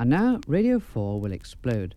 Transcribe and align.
And 0.00 0.10
now 0.10 0.38
Radio 0.46 0.78
4 0.78 1.20
will 1.20 1.32
explode. 1.32 1.96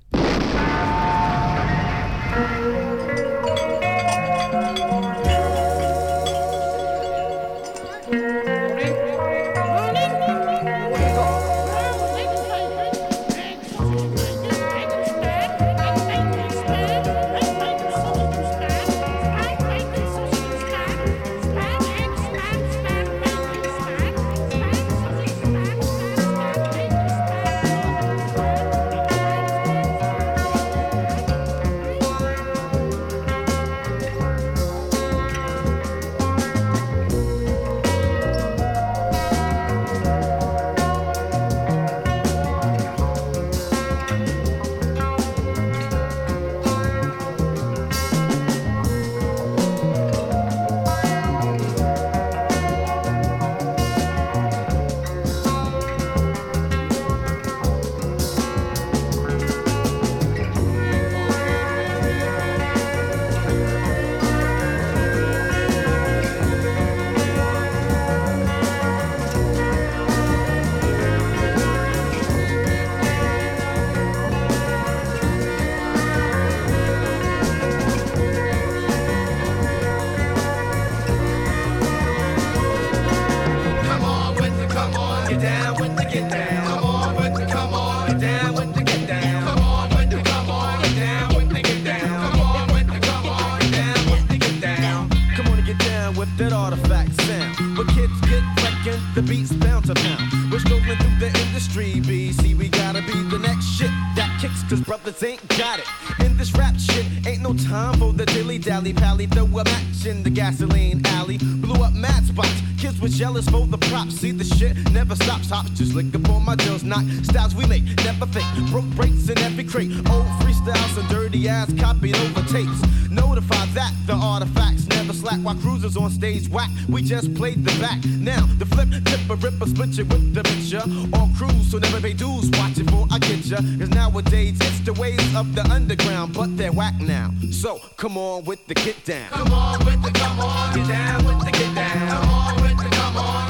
For 107.71 108.11
the 108.11 108.25
dilly 108.25 108.57
dally 108.57 108.93
pally. 108.93 109.27
Throw 109.27 109.45
a 109.45 109.63
match 109.63 110.05
in 110.05 110.23
the 110.23 110.29
gasoline 110.29 111.01
alley. 111.05 111.37
Blew 111.37 111.81
up 111.83 111.93
spots. 112.25 112.61
Kids 112.91 113.01
was 113.01 113.17
jealous 113.17 113.47
for 113.47 113.65
the 113.67 113.77
props. 113.77 114.15
See 114.15 114.31
the 114.31 114.43
shit 114.43 114.75
never 114.91 115.15
stops. 115.15 115.49
Hops 115.49 115.69
just 115.71 115.93
lick 115.93 116.13
up 116.13 116.27
on 116.29 116.43
my 116.43 116.55
deals. 116.55 116.83
Not 116.83 117.03
styles 117.23 117.55
we 117.55 117.65
make, 117.65 117.83
never 118.03 118.25
fake. 118.25 118.43
Broke 118.69 118.89
breaks 118.97 119.29
in 119.29 119.37
every 119.39 119.63
crate. 119.63 119.91
Old 120.09 120.27
freestyles 120.41 120.97
and 120.97 121.07
dirty 121.07 121.47
ass 121.47 121.71
copied 121.79 122.17
over 122.17 122.41
tapes. 122.47 122.81
Notify 123.09 123.65
that 123.73 123.93
the 124.07 124.13
artifacts 124.13 124.87
never 124.87 125.13
slack 125.13 125.39
while 125.39 125.55
cruisers 125.55 125.95
on 125.95 126.09
stage 126.09 126.49
whack. 126.49 126.69
We 126.89 127.01
just 127.01 127.33
played 127.33 127.63
the 127.63 127.71
back. 127.79 128.03
Now 128.05 128.45
the 128.57 128.65
flip, 128.65 128.89
tip 129.05 129.21
a 129.29 129.35
ripper, 129.35 129.67
split 129.67 129.97
you 129.97 130.05
with 130.05 130.33
the 130.33 130.43
picture. 130.43 130.83
On 131.17 131.33
cruise, 131.35 131.71
so 131.71 131.77
never 131.77 132.01
pay 132.01 132.13
dues. 132.13 132.49
Watch 132.59 132.77
it 132.77 132.89
for 132.89 133.07
I 133.09 133.19
get 133.19 133.45
ya. 133.45 133.57
Cause 133.79 133.89
nowadays 133.89 134.57
it's 134.59 134.79
the 134.81 134.93
ways 134.93 135.35
of 135.35 135.55
the 135.55 135.63
underground, 135.71 136.33
but 136.33 136.57
they're 136.57 136.73
whack 136.73 136.99
now. 136.99 137.31
So 137.51 137.79
come 137.95 138.17
on 138.17 138.43
with 138.43 138.65
the 138.67 138.73
get 138.73 139.03
down. 139.05 139.29
Come 139.29 139.53
on 139.53 139.85
with 139.85 140.01
the 140.03 140.11
come 140.11 140.39
on, 140.39 140.75
get 140.75 140.87
down 140.89 141.25
with 141.25 141.45
the 141.45 141.51
get 141.51 141.75
down. 141.75 142.09
Come 142.09 142.29
on 142.29 142.61
with 142.61 142.80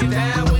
down 0.09 0.50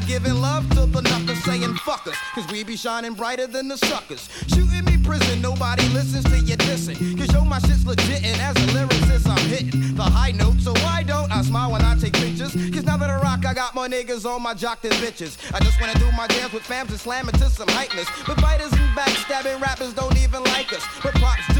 not 0.00 0.08
giving 0.08 0.40
love 0.40 0.68
to 0.70 0.86
the 0.86 1.02
nothing 1.02 1.36
saying 1.36 1.74
fuck 1.76 2.06
us. 2.06 2.16
Cause 2.34 2.46
we 2.50 2.64
be 2.64 2.76
shining 2.76 3.14
brighter 3.14 3.46
than 3.46 3.68
the 3.68 3.76
suckers. 3.76 4.28
Shooting 4.48 4.84
me 4.84 4.96
prison, 5.02 5.40
nobody 5.42 5.86
listens 5.88 6.24
to 6.24 6.38
you 6.38 6.56
dissing. 6.56 7.18
Cause 7.18 7.32
yo, 7.32 7.44
my 7.44 7.58
shit's 7.58 7.86
legit, 7.86 8.24
and 8.24 8.40
as 8.40 8.56
a 8.56 8.66
lyricist, 8.76 9.28
I'm 9.28 9.48
hitting 9.48 9.94
the 9.94 10.02
high 10.02 10.32
note. 10.32 10.60
So 10.60 10.72
why 10.84 11.02
don't 11.02 11.30
I 11.32 11.42
smile 11.42 11.72
when 11.72 11.82
I 11.82 11.96
take 11.96 12.14
pictures? 12.14 12.52
Cause 12.52 12.84
now 12.84 12.96
that 12.96 13.10
I 13.10 13.20
rock, 13.20 13.44
I 13.46 13.54
got 13.54 13.74
more 13.74 13.88
niggas 13.88 14.24
on 14.24 14.42
my 14.42 14.54
jock 14.54 14.82
than 14.82 14.92
bitches. 14.92 15.36
I 15.54 15.60
just 15.60 15.80
wanna 15.80 15.98
do 15.98 16.10
my 16.12 16.26
dance 16.28 16.52
with 16.52 16.62
fams 16.62 16.90
and 16.90 17.00
slam 17.00 17.28
it 17.28 17.32
to 17.32 17.50
some 17.50 17.68
hypeness. 17.68 18.08
But 18.26 18.40
biters 18.40 18.72
and 18.72 18.96
backstabbing 18.96 19.60
rappers 19.60 19.94
don't 19.94 20.16
even 20.18 20.42
like 20.44 20.72
us. 20.72 20.84
But 21.02 21.14
props 21.14 21.46
do. 21.54 21.59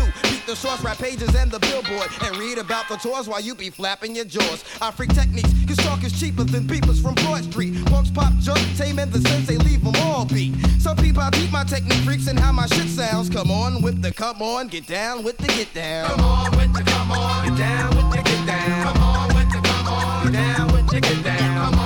Beat 0.51 0.57
the 0.57 0.69
source 0.69 0.83
rap 0.83 0.99
pages 0.99 1.33
and 1.37 1.49
the 1.49 1.61
billboard. 1.61 2.09
And 2.23 2.37
read 2.37 2.59
about 2.59 2.89
the 2.89 2.97
tours 2.97 3.29
while 3.29 3.41
you 3.41 3.55
be 3.55 3.71
flapping 3.71 4.17
your 4.17 4.25
jaws. 4.25 4.65
I 4.81 4.91
freak 4.91 5.15
techniques, 5.15 5.49
cause 5.67 5.77
talk 5.77 6.03
is 6.03 6.19
cheaper 6.19 6.43
than 6.43 6.65
beepers 6.65 7.01
from 7.01 7.15
Broad 7.15 7.45
Street. 7.45 7.85
Punks 7.87 8.11
pop 8.11 8.33
junk, 8.41 8.59
tame 8.77 8.99
and 8.99 9.13
the 9.13 9.21
sensei 9.29 9.59
leave 9.59 9.85
them 9.85 9.95
all 10.07 10.25
beat. 10.25 10.55
Some 10.81 10.97
people 10.97 11.23
I 11.23 11.31
deep 11.31 11.53
my 11.53 11.63
technique 11.63 12.03
freaks 12.03 12.27
and 12.27 12.39
how 12.39 12.51
my 12.51 12.67
shit 12.67 12.89
sounds. 12.89 13.29
Come 13.29 13.51
on 13.51 13.81
with 13.81 14.03
the 14.03 14.11
come 14.11 14.43
on, 14.43 14.67
get 14.67 14.87
down 14.89 15.23
with 15.23 15.39
the 15.39 15.47
get 15.47 15.73
down. 15.73 16.11
Come 16.11 16.25
on 16.25 16.57
with 16.57 16.73
the 16.75 16.83
come 16.83 17.13
on, 17.13 17.49
get 17.49 17.59
down 17.59 17.97
with 17.97 18.11
the 18.11 18.23
get 18.23 18.47
down. 18.47 18.93
Come 18.93 19.03
on 19.03 19.29
with 19.29 19.51
the 19.53 19.69
come 19.69 19.87
on, 19.87 20.25
get 20.25 20.33
down 20.33 20.73
with 20.73 20.87
the 20.89 21.01
get 21.01 21.25
down. 21.25 21.80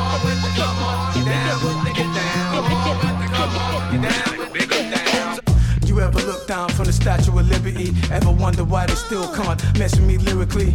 Ever 6.04 6.20
look 6.26 6.46
down 6.46 6.68
from 6.68 6.84
the 6.84 6.92
Statue 6.92 7.38
of 7.38 7.48
Liberty? 7.48 7.90
Ever 8.12 8.30
wonder 8.30 8.62
why 8.62 8.86
they 8.86 8.94
still 8.94 9.26
can't 9.34 9.60
mess 9.78 9.96
with 9.96 10.06
me 10.06 10.18
lyrically? 10.18 10.74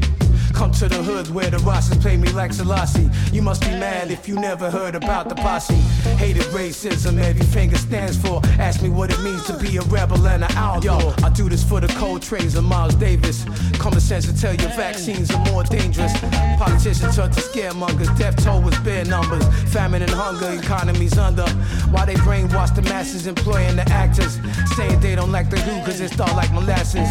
Come 0.54 0.72
to 0.72 0.88
the 0.90 1.02
hood 1.02 1.30
where 1.30 1.50
the 1.50 1.60
Rosses 1.60 1.98
play 1.98 2.18
me 2.18 2.30
like 2.32 2.54
Selassie. 2.54 3.10
You 3.32 3.42
must 3.42 3.62
be 3.62 3.70
mad 3.70 4.12
if 4.12 4.28
you 4.28 4.36
never 4.36 4.70
heard 4.70 4.96
about 4.96 5.30
the 5.30 5.36
posse. 5.36 5.76
Hated 6.18 6.44
racism, 6.52 7.20
every 7.22 7.46
finger 7.46 7.78
stands 7.78 8.18
for. 8.18 8.42
Ask 8.60 8.82
me 8.82 8.90
what 8.90 9.12
it 9.12 9.20
means 9.22 9.46
to 9.46 9.58
be 9.58 9.78
a 9.78 9.82
rebel 9.84 10.26
and 10.28 10.44
an 10.44 10.52
outlaw. 10.54 11.00
Yo, 11.00 11.14
I 11.24 11.30
do 11.30 11.50
this 11.50 11.64
for 11.64 11.80
the 11.80 11.88
Coltranes 11.88 12.56
of 12.56 12.64
Miles 12.64 12.96
Davis. 12.96 13.46
Common 13.78 14.02
sense 14.02 14.26
to 14.26 14.36
tell 14.40 14.54
you 14.54 14.68
vaccines 14.76 15.32
are 15.32 15.44
more 15.46 15.64
dangerous. 15.64 16.14
Politicians 16.58 17.16
turn 17.16 17.32
to 17.32 17.42
scaremongers. 17.42 18.18
Death 18.18 18.44
toll 18.44 18.62
was 18.62 18.78
bare 18.80 19.06
numbers. 19.06 19.46
Famine 19.72 20.02
and 20.02 20.12
hunger, 20.12 20.52
economies 20.60 21.18
under. 21.18 21.48
Why 21.92 22.06
they 22.06 22.16
brainwash 22.16 22.76
the 22.76 22.82
masses, 22.84 23.28
employing 23.28 23.76
the 23.76 23.88
actors. 23.90 24.40
Saying 24.76 25.00
they 25.00 25.16
don't 25.16 25.32
like 25.32 25.50
the 25.50 25.60
who 25.60 25.86
cause 25.86 26.00
it 26.02 26.12
start 26.12 26.36
like 26.36 26.52
molasses. 26.52 27.10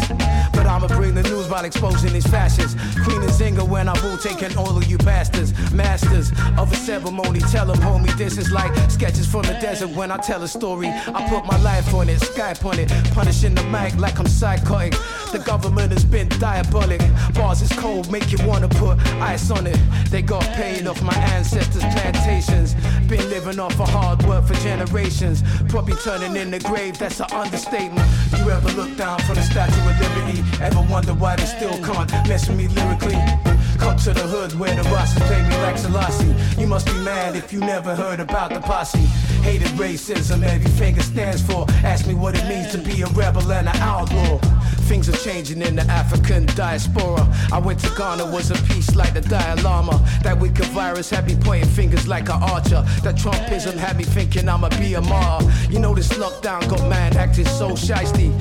But 0.53 0.65
I'ma 0.65 0.87
bring 0.87 1.15
the 1.15 1.23
news 1.23 1.47
while 1.49 1.65
exposing 1.65 2.13
these 2.13 2.27
fascists. 2.27 2.75
Queen 3.03 3.21
Nzinga 3.29 3.67
when 3.67 3.87
I 3.87 3.93
rule, 4.01 4.17
taking 4.17 4.57
all 4.57 4.75
of 4.75 4.85
you 4.85 4.97
bastards. 4.97 5.53
Masters 5.71 6.31
of 6.57 6.71
a 6.71 6.75
ceremony, 6.75 7.39
tell 7.39 7.67
them, 7.67 7.77
homie, 7.77 8.15
this 8.17 8.37
is 8.37 8.51
like 8.51 8.73
sketches 8.89 9.27
from 9.27 9.43
the 9.43 9.53
desert. 9.61 9.89
When 9.89 10.11
I 10.11 10.17
tell 10.17 10.41
a 10.43 10.47
story, 10.47 10.87
I 10.87 11.27
put 11.29 11.45
my 11.45 11.57
life 11.61 11.93
on 11.93 12.09
it, 12.09 12.19
Skype 12.19 12.65
on 12.65 12.79
it, 12.79 12.89
punishing 13.13 13.55
the 13.55 13.63
mic 13.65 13.95
like 13.97 14.19
I'm 14.19 14.27
psychotic. 14.27 14.93
The 15.31 15.39
government 15.45 15.91
has 15.91 16.03
been 16.03 16.27
diabolic. 16.39 17.01
Bars 17.35 17.61
is 17.61 17.71
cold, 17.73 18.11
make 18.11 18.31
you 18.31 18.39
wanna 18.47 18.67
put 18.67 18.97
ice 19.21 19.51
on 19.51 19.67
it. 19.67 19.79
They 20.09 20.21
got 20.21 20.43
paid 20.53 20.87
off 20.87 21.01
my 21.03 21.15
ancestors' 21.35 21.83
plantations. 21.93 22.73
Been 23.07 23.29
living 23.29 23.59
off 23.59 23.79
of 23.79 23.89
hard 23.89 24.23
work 24.25 24.45
for 24.45 24.55
generations. 24.55 25.43
Probably 25.67 25.95
turning 26.03 26.35
in 26.35 26.49
the 26.51 26.59
grave, 26.59 26.97
that's 26.97 27.19
an 27.19 27.27
understatement. 27.31 28.09
You 28.37 28.49
ever 28.49 28.71
look 28.71 28.97
down 28.97 29.19
from 29.19 29.35
the 29.35 29.43
Statue 29.43 29.79
of 29.81 29.99
Liberty? 30.01 30.43
Ever 30.63 30.81
wonder 30.89 31.13
why 31.13 31.35
they 31.35 31.45
still 31.45 31.77
can't 31.83 32.09
mess 32.27 32.47
with 32.47 32.57
me 32.57 32.67
lyrically? 32.69 33.18
Come 33.77 33.97
to 33.97 34.13
the 34.13 34.27
hood 34.27 34.53
where 34.59 34.75
the 34.75 34.83
Rosses 34.89 35.21
play 35.23 35.41
me 35.47 35.55
like 35.57 35.77
Selassie. 35.77 36.35
You 36.59 36.67
must 36.67 36.85
be 36.85 36.93
mad 36.93 37.35
if 37.35 37.53
you 37.53 37.59
never 37.59 37.95
heard 37.95 38.19
about 38.19 38.53
the 38.53 38.59
posse. 38.59 38.99
Hated 39.41 39.71
racism, 39.79 40.43
every 40.43 40.69
finger 40.71 41.01
stands 41.01 41.41
for. 41.41 41.65
Ask 41.83 42.07
me 42.07 42.13
what 42.13 42.35
it 42.35 42.47
means 42.47 42.71
to 42.71 42.77
be 42.77 43.01
a 43.01 43.07
rebel 43.07 43.51
and 43.51 43.67
an 43.67 43.77
outlaw. 43.77 44.39
Things 44.89 45.07
are 45.07 45.17
changing 45.17 45.61
in 45.61 45.75
the 45.75 45.83
African 45.83 46.47
diaspora. 46.55 47.23
I 47.51 47.59
went 47.59 47.79
to 47.81 47.91
Ghana, 47.95 48.25
was 48.25 48.49
a 48.49 48.55
piece 48.73 48.95
like 48.95 49.13
the 49.13 49.21
Dalai 49.21 49.61
Lama. 49.61 50.03
That 50.23 50.39
wicked 50.39 50.65
virus 50.73 51.11
had 51.11 51.27
me 51.27 51.35
pointing 51.39 51.69
fingers 51.69 52.07
like 52.07 52.27
an 52.27 52.41
archer. 52.41 52.81
That 53.03 53.13
Trumpism 53.15 53.75
had 53.75 53.97
me 53.97 54.03
thinking 54.03 54.49
I'ma 54.49 54.69
be 54.79 54.95
a 54.95 55.01
martyr. 55.01 55.47
You 55.69 55.77
know 55.77 55.93
this 55.93 56.09
lockdown 56.13 56.67
got 56.67 56.81
man 56.89 57.15
acting 57.17 57.45
so 57.45 57.69
shisty. 57.73 58.33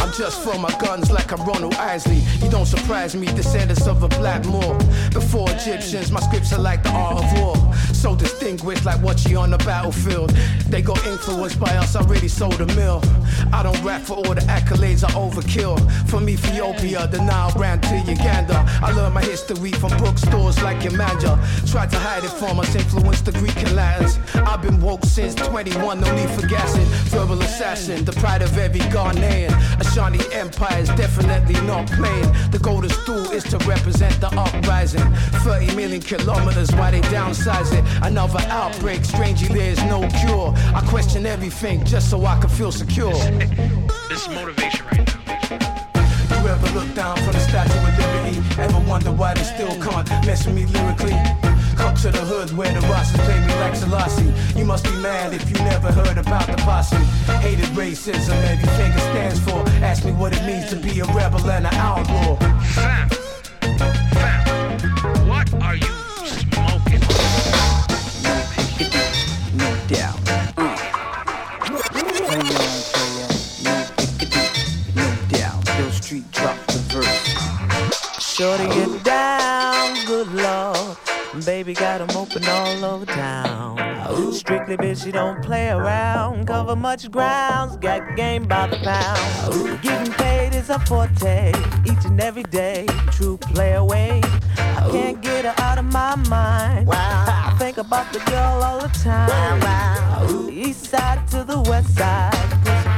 I'm 0.00 0.12
just 0.12 0.40
for 0.44 0.56
my 0.60 0.70
guns 0.78 1.10
like 1.10 1.32
I'm 1.32 1.44
Ronald 1.44 1.74
Isley. 1.74 2.22
You 2.40 2.50
don't 2.52 2.66
surprise 2.66 3.16
me, 3.16 3.26
descendants 3.26 3.88
of 3.88 4.04
a 4.04 4.08
black 4.08 4.44
Moor. 4.46 4.78
Before 5.12 5.50
Egyptians, 5.50 6.12
my 6.12 6.20
scripts 6.20 6.52
are 6.52 6.60
like 6.60 6.84
the 6.84 6.90
art 6.90 7.24
of 7.24 7.40
war. 7.40 7.56
So 7.92 8.14
distinguished 8.14 8.84
like 8.84 9.02
what 9.02 9.24
you 9.24 9.38
on 9.38 9.50
the 9.50 9.58
battlefield. 9.58 10.30
They 10.68 10.82
got 10.82 11.04
influenced 11.04 11.58
by 11.58 11.74
us, 11.76 11.96
I 11.96 12.04
really 12.04 12.28
sold 12.28 12.60
a 12.60 12.66
mill. 12.76 13.02
I 13.52 13.64
don't 13.64 13.82
rap 13.82 14.02
for 14.02 14.14
all 14.14 14.34
the 14.34 14.42
accolades, 14.42 15.02
I 15.02 15.10
overkill. 15.10 15.76
From 16.06 16.28
Ethiopia, 16.28 17.06
the 17.06 17.18
Nile 17.18 17.52
ran 17.56 17.80
to 17.80 17.98
Uganda. 18.06 18.64
I 18.82 18.92
learned 18.92 19.14
my 19.14 19.22
history 19.22 19.72
from 19.72 19.90
bookstores 19.98 20.62
like 20.62 20.78
Yemanja. 20.78 21.36
Tried 21.70 21.90
to 21.90 21.98
hide 21.98 22.24
it 22.24 22.30
from 22.30 22.60
us, 22.60 22.74
influenced 22.74 23.24
the 23.24 23.32
Greek 23.32 23.56
and 23.56 23.74
Latins. 23.74 24.18
I've 24.34 24.62
been 24.62 24.80
woke 24.80 25.04
since 25.04 25.34
21, 25.34 26.00
no 26.00 26.14
need 26.14 26.30
for 26.30 26.46
gassing. 26.46 26.84
Verbal 27.10 27.40
assassin, 27.42 28.04
the 28.04 28.12
pride 28.12 28.42
of 28.42 28.56
every 28.58 28.80
Ghanaian. 28.80 29.52
Ashanti 29.80 30.20
Empire 30.32 30.78
is 30.78 30.88
definitely 30.90 31.60
not 31.62 31.86
playing. 31.92 32.30
The 32.50 32.58
golden 32.60 32.90
stool 32.90 33.30
is 33.30 33.44
to 33.44 33.58
represent 33.58 34.20
the 34.20 34.28
uprising. 34.28 35.04
30 35.44 35.74
million 35.74 36.00
kilometers, 36.00 36.70
why 36.72 36.90
they 36.90 37.00
downsize 37.02 37.72
it? 37.72 37.84
Another 38.02 38.40
outbreak, 38.48 39.04
strangely 39.04 39.48
there's 39.48 39.82
no 39.84 40.00
cure. 40.20 40.52
I 40.74 40.82
question 40.86 41.26
everything 41.26 41.84
just 41.84 42.10
so 42.10 42.24
I 42.24 42.38
can 42.38 42.50
feel 42.50 42.72
secure. 42.72 43.12
This 44.08 44.22
is 44.22 44.28
motivation 44.28 44.86
right 44.86 45.05
look 46.76 46.94
down 46.94 47.16
from 47.16 47.32
the 47.32 47.40
Statue 47.40 47.72
of 47.72 47.98
Liberty? 47.98 48.36
Ever 48.60 48.80
wonder 48.86 49.10
why 49.10 49.32
they 49.32 49.44
still 49.44 49.74
can't 49.80 50.08
mess 50.26 50.44
with 50.44 50.54
me 50.54 50.66
lyrically? 50.66 51.16
Come 51.74 51.94
to 52.04 52.10
the 52.10 52.24
hood 52.30 52.50
where 52.56 52.72
the 52.72 52.80
Rosses 52.86 53.18
play 53.24 53.40
me 53.46 53.54
like 53.64 53.74
Selassie. 53.74 54.32
You 54.58 54.66
must 54.66 54.84
be 54.84 54.92
mad 55.00 55.32
if 55.32 55.48
you 55.48 55.56
never 55.64 55.90
heard 55.90 56.18
about 56.18 56.46
the 56.46 56.56
posse. 56.68 56.96
Hated 57.40 57.70
racism, 57.80 58.36
everything 58.52 58.92
it 58.92 59.04
stands 59.10 59.40
for. 59.40 59.60
Ask 59.82 60.04
me 60.04 60.12
what 60.12 60.36
it 60.36 60.44
means 60.44 60.68
to 60.70 60.76
be 60.76 61.00
a 61.00 61.06
rebel 61.06 61.50
and 61.50 61.66
an 61.66 61.74
outlaw. 61.74 62.36
Baby 81.66 81.80
got 81.80 82.00
'em 82.00 82.16
open 82.16 82.44
all 82.46 82.84
over 82.84 83.04
town. 83.06 83.76
Strictly 84.32 84.76
bitch, 84.76 85.02
she 85.02 85.10
don't 85.10 85.42
play 85.42 85.68
around. 85.70 86.46
Cover 86.46 86.76
much 86.76 87.10
grounds, 87.10 87.76
got 87.78 88.14
game 88.14 88.44
by 88.44 88.68
the 88.68 88.76
pound. 88.76 89.82
Getting 89.82 90.12
paid 90.12 90.54
is 90.54 90.70
a 90.70 90.78
forte, 90.86 91.52
each 91.84 92.04
and 92.04 92.20
every 92.20 92.44
day. 92.44 92.86
True 93.10 93.36
player 93.36 93.82
way. 93.82 94.20
I 94.76 94.88
can't 94.92 95.20
get 95.20 95.44
her 95.44 95.54
out 95.60 95.78
of 95.78 95.86
my 95.86 96.14
mind. 96.28 96.88
I 96.88 97.52
think 97.58 97.78
about 97.78 98.12
the 98.12 98.20
girl 98.30 98.62
all 98.62 98.78
the 98.78 98.92
time. 99.02 99.58
East 100.48 100.88
side 100.88 101.26
to 101.32 101.42
the 101.42 101.60
west 101.62 101.96
side, 101.96 102.36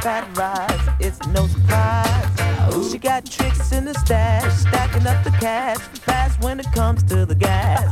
fat 0.08 0.38
rise, 0.38 0.88
it's 1.00 1.20
no 1.36 1.46
surprise. 1.46 2.90
She 2.90 2.96
got 2.96 3.26
tricks 3.26 3.72
in 3.72 3.84
the 3.84 3.92
stash, 3.92 4.50
stacking 4.54 5.06
up 5.06 5.22
the 5.22 5.30
cash, 5.32 5.76
fast 6.06 6.42
when 6.42 6.58
it 6.60 6.70
comes 6.72 7.02
to 7.10 7.26
the 7.26 7.34
gas. 7.34 7.84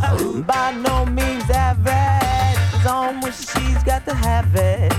By 0.47 0.73
no 0.89 1.05
means 1.05 1.51
average, 1.51 2.59
it's 2.75 2.87
on 2.87 3.21
when 3.21 3.33
she's 3.33 3.83
got 3.85 4.07
to 4.07 4.15
have 4.15 4.49
it. 4.55 4.95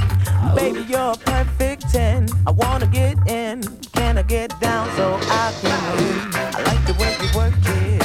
Baby, 0.56 0.82
you're 0.88 1.14
a 1.14 1.18
perfect 1.18 1.90
10. 1.92 2.28
I 2.46 2.52
wanna 2.52 2.86
get 2.86 3.16
in, 3.28 3.64
can 3.94 4.20
I 4.20 4.22
get 4.22 4.50
down 4.60 4.86
so 4.96 5.18
I 5.20 5.46
can? 5.60 5.74
I 6.58 6.62
like 6.70 6.84
the 6.86 6.96
way 7.02 7.12
you 7.22 7.30
work 7.36 7.56
it, 7.82 7.97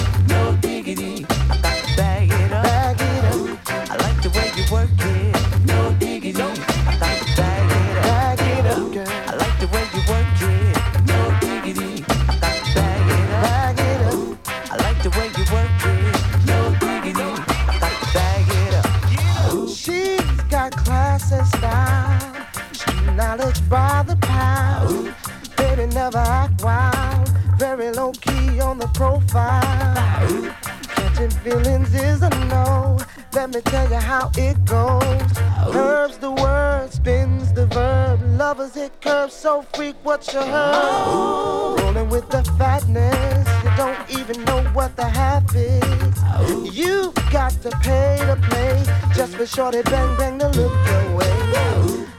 got 20.71 20.85
class 20.85 21.33
and 21.33 21.47
style. 21.49 23.17
Knowledge 23.17 23.69
by 23.69 24.05
the 24.07 24.17
pound. 24.17 25.15
Baby 25.57 25.93
never 25.93 26.19
act 26.19 26.63
wild. 26.63 27.29
Very 27.59 27.91
low 27.91 28.13
key 28.13 28.61
on 28.61 28.79
the 28.79 28.87
profile. 28.89 30.55
Catching 30.95 31.31
feelings 31.43 31.93
is 31.95 32.23
a 32.23 32.31
no. 32.47 32.99
Let 33.33 33.53
me 33.55 33.61
tell 33.63 33.89
you 33.89 33.97
how 33.97 34.31
it 34.37 34.65
goes. 34.65 35.33
Curves 35.73 36.19
the 36.19 36.31
word, 36.31 36.93
spins 36.93 37.53
the 37.53 37.67
verb. 37.67 38.21
Lovers 38.39 38.75
hit 38.75 38.93
curves 39.01 39.35
so 39.35 39.63
freak 39.75 39.97
what 40.05 40.33
you 40.33 40.41
heard. 40.41 41.81
Rolling 41.81 42.09
with 42.09 42.29
the 42.31 42.45
fatness. 42.59 43.62
You 43.73 43.79
don't 43.79 44.11
even 44.11 44.45
know 44.45 44.63
what 44.75 44.97
the 44.97 45.09
half 45.09 45.45
is. 45.57 46.77
You've 46.77 47.15
got 47.33 47.53
to 47.63 47.71
pay 47.81 48.19
to 48.21 48.37
play 48.51 48.85
just 49.15 49.35
for 49.35 49.47
shorty 49.47 49.81
bang 49.85 50.15
bang 50.19 50.39
to 50.41 50.49
look 50.49 50.73
your 50.91 51.17
way. 51.17 51.33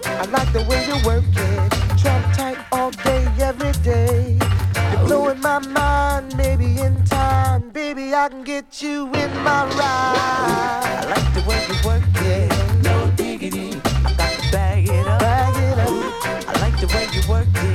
I 0.03 0.25
like 0.31 0.51
the 0.51 0.65
way 0.67 0.83
you 0.87 0.95
work 1.05 1.23
it. 1.23 1.71
Trump 2.01 2.25
tight 2.33 2.57
all 2.71 2.89
day, 2.89 3.27
every 3.39 3.71
day. 3.83 4.39
You're 4.93 5.05
blowing 5.05 5.41
my 5.41 5.59
mind, 5.59 6.35
maybe 6.35 6.79
in 6.79 7.03
time. 7.05 7.69
Baby, 7.69 8.15
I 8.15 8.29
can 8.29 8.43
get 8.43 8.81
you 8.81 9.05
in 9.13 9.31
my 9.43 9.65
ride. 9.77 11.03
I 11.03 11.05
like 11.05 11.33
the 11.35 11.41
way 11.47 11.61
you 11.69 11.75
work 11.87 12.03
it, 12.15 12.83
no 12.83 13.11
diggity. 13.15 13.79
I 14.03 14.13
got 14.17 14.31
to 14.39 14.51
bag 14.51 14.89
it 14.89 15.07
up, 15.07 15.19
Bag 15.19 15.55
it 15.55 15.77
up. 15.77 16.49
I 16.49 16.59
like 16.61 16.79
the 16.81 16.87
way 16.87 17.07
you 17.13 17.21
work 17.29 17.47
it, 17.53 17.72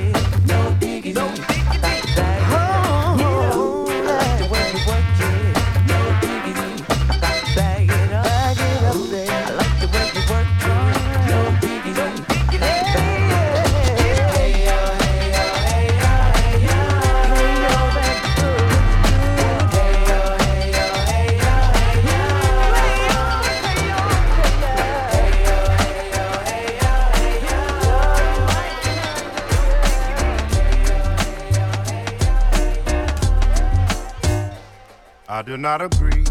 I 35.38 35.42
do 35.42 35.56
not 35.56 35.80
agree. 35.80 36.24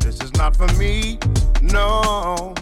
This 0.00 0.20
is 0.20 0.34
not 0.34 0.54
for 0.54 0.66
me. 0.74 1.18
No 1.62 2.54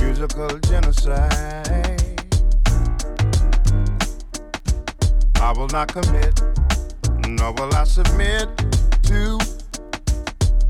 musical 0.00 0.48
genocide. 0.60 2.22
I 5.40 5.52
will 5.56 5.66
not 5.72 5.88
commit, 5.92 6.40
nor 7.26 7.52
will 7.54 7.74
I 7.74 7.82
submit 7.82 8.46
to 9.08 9.40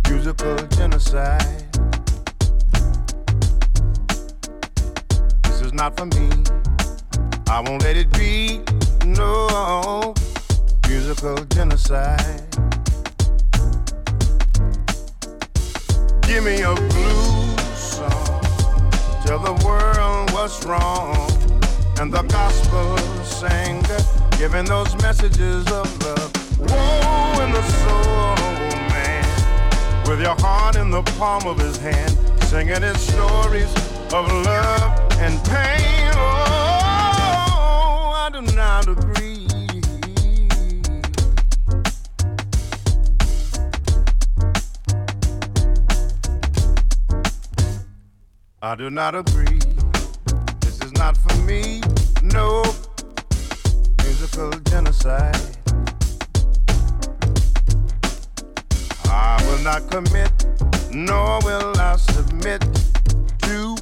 musical 0.08 0.56
genocide. 0.68 1.66
This 5.42 5.60
is 5.60 5.74
not 5.74 5.98
for 5.98 6.06
me. 6.06 6.30
I 7.50 7.60
won't 7.60 7.82
let 7.82 7.98
it 7.98 8.10
be. 8.14 8.62
No 9.04 10.14
musical 10.88 11.44
genocide. 11.44 12.69
Give 16.30 16.44
me 16.44 16.62
a 16.62 16.72
blues 16.76 17.76
song. 17.76 18.40
Tell 19.26 19.40
the 19.40 19.52
world 19.66 20.30
what's 20.30 20.64
wrong. 20.64 21.28
And 21.98 22.12
the 22.12 22.22
gospel 22.22 22.96
sing, 23.24 23.82
giving 24.38 24.64
those 24.64 24.94
messages 25.02 25.66
of 25.72 25.88
love. 26.04 26.30
Woe 26.60 27.42
in 27.42 27.50
the 27.50 27.62
soul, 27.82 28.36
man. 28.94 30.08
With 30.08 30.20
your 30.20 30.36
heart 30.36 30.76
in 30.76 30.92
the 30.92 31.02
palm 31.18 31.48
of 31.48 31.58
his 31.58 31.76
hand, 31.78 32.16
singing 32.44 32.80
his 32.80 33.00
stories 33.00 33.74
of 34.14 34.30
love 34.30 35.00
and 35.18 35.34
pain. 35.46 36.12
Oh, 36.14 38.12
I 38.14 38.30
do 38.32 38.40
not 38.54 38.86
I 48.70 48.76
do 48.76 48.88
not 48.88 49.16
agree. 49.16 49.58
This 50.60 50.80
is 50.80 50.92
not 50.92 51.16
for 51.16 51.36
me. 51.38 51.82
No 52.22 52.62
musical 54.04 54.50
genocide. 54.70 55.56
I 59.06 59.42
will 59.44 59.58
not 59.64 59.90
commit, 59.90 60.30
nor 60.92 61.40
will 61.42 61.76
I 61.80 61.96
submit 61.96 62.60
to 63.42 63.76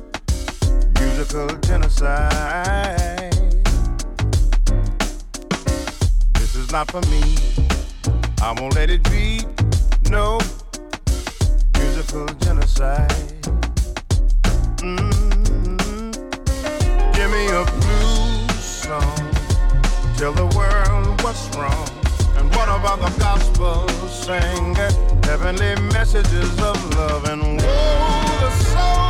musical 0.98 1.48
genocide. 1.68 3.34
This 6.32 6.54
is 6.54 6.72
not 6.72 6.90
for 6.90 7.02
me. 7.10 7.36
I 8.40 8.54
won't 8.58 8.74
let 8.74 8.88
it 8.88 9.04
be. 9.10 9.44
No 10.08 10.40
musical 11.74 12.24
genocide. 12.40 13.28
Mm-hmm. 14.96 16.10
Give 17.12 17.30
me 17.30 17.44
a 17.60 17.64
blues 17.80 18.64
song. 18.64 19.18
Tell 20.16 20.32
the 20.32 20.48
world 20.56 21.22
what's 21.22 21.44
wrong. 21.56 21.88
And 22.36 22.48
what 22.54 22.68
about 22.68 23.00
the 23.00 23.12
gospel 23.18 23.88
heavenly 25.28 25.74
messages 25.92 26.50
of 26.60 26.96
love 26.96 27.24
and 27.24 27.42
woe 27.42 28.38
the 28.40 28.50
soul 28.50 29.07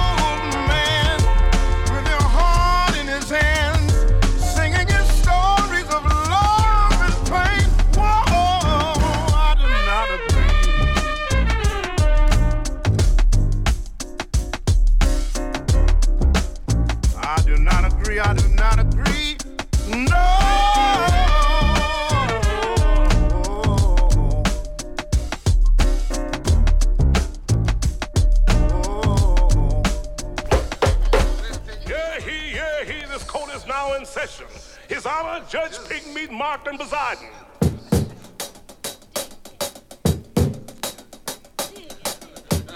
now 33.79 33.95
in 33.95 34.05
session. 34.05 34.47
His 34.89 35.07
Honor, 35.07 35.45
Judge 35.49 35.77
Pigmeat 35.89 36.33
Markham 36.33 36.77
presiding. 36.77 37.31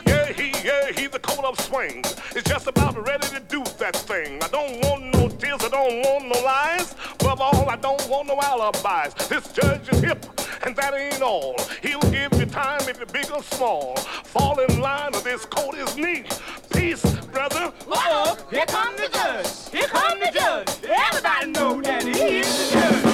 Yeah, 0.07 0.27
he, 0.33 0.49
yeah, 0.65 0.93
he, 0.97 1.09
the 1.09 1.19
coat 1.21 1.45
of 1.45 1.59
swings 1.61 2.15
is 2.37 2.45
just 2.45 2.69
about 2.69 2.95
ready 3.05 3.27
to 3.29 3.41
do 3.49 3.65
that 3.79 3.97
thing. 3.97 4.41
I 4.43 4.49
don't 4.49 4.75
want 4.85 5.03
no 5.15 5.29
tears, 5.29 5.65
I 5.65 5.71
don't 5.71 5.99
want 6.07 6.25
no 6.33 6.41
lies. 6.43 6.95
Above 7.21 7.41
all, 7.41 7.69
I 7.69 7.77
don't 7.77 8.09
want 8.09 8.29
no 8.29 8.39
alibis. 8.41 9.29
This 9.29 9.53
judge 9.53 9.89
is 9.89 10.01
hip, 10.01 10.25
and 10.65 10.77
that 10.77 10.95
ain't 10.95 11.23
all. 11.23 11.57
He'll 11.83 12.11
give 12.19 12.33
you 12.39 12.47
time 12.47 12.83
if 12.89 12.99
you're 12.99 13.07
big 13.07 13.29
or 13.33 13.43
small. 13.43 13.97
Fall 14.35 14.61
in 14.61 14.81
line, 14.81 15.15
or 15.17 15.21
this 15.23 15.45
coat 15.47 15.75
is 15.75 15.97
neat. 15.97 16.27
Peace, 16.73 17.05
brother. 17.33 17.73
Uh-oh, 17.91 18.37
here 18.51 18.67
come 18.67 18.97
the 18.97 19.09
judge. 19.13 19.47
Here 19.71 19.89
come 19.89 20.19
the 20.21 20.31
judge. 20.33 20.69
Everybody 20.85 21.51
know 21.53 21.81
that 21.83 22.03
he 22.05 22.41
is 22.41 22.47
the 22.59 22.65
judge. 22.73 23.05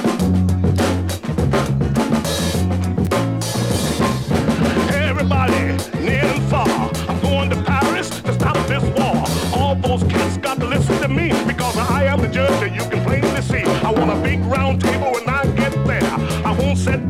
Everybody, 4.95 5.77
near 6.03 6.25
and 6.25 6.43
far, 6.45 6.69
I'm 7.09 7.21
going 7.21 7.51
to 7.51 7.63
Paris 7.63 8.09
to 8.23 8.33
stop 8.33 8.57
this 8.67 8.83
war. 8.99 9.25
All 9.59 9.75
those 9.75 10.03
cats 10.05 10.37
got 10.39 10.59
to 10.61 10.67
listen 10.67 11.01
to 11.01 11.09
me 11.09 11.33
because 11.47 11.77
I 11.77 12.05
am 12.05 12.21
the 12.21 12.29
judge 12.29 12.61
that 12.61 12.73
you 12.75 12.83
can 12.89 13.05
plainly 13.05 13.43
see. 13.43 13.65
I 13.85 13.91
want 13.91 14.11
a 14.11 14.23
big 14.23 14.41
round 14.41 14.81
table 14.81 15.13
when 15.13 15.29
I 15.29 15.45
get 15.57 15.73
there. 15.87 16.03
I 16.45 16.57
won't 16.59 16.79
sit 16.79 17.01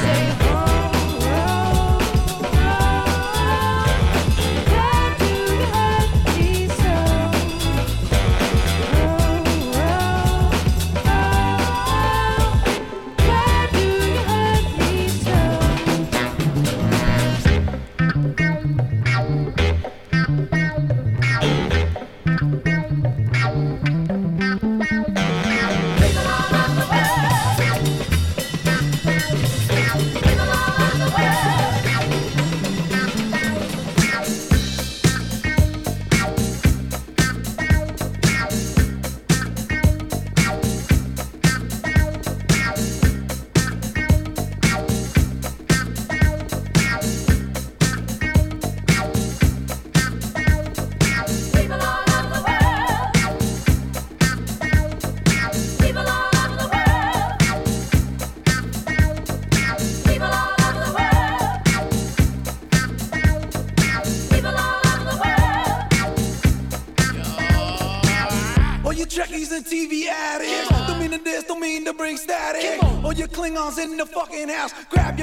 say 0.00 0.39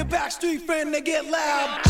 backstreet 0.08 0.62
friend, 0.62 0.92
they 0.92 1.00
get 1.00 1.26
loud. 1.26 1.87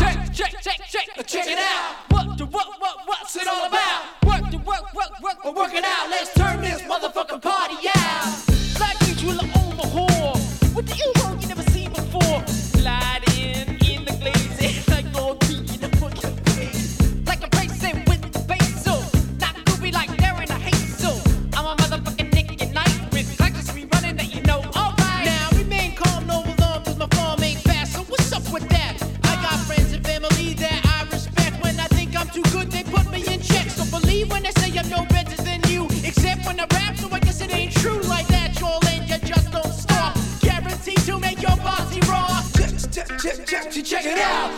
check 44.01 44.17
out. 44.19 44.51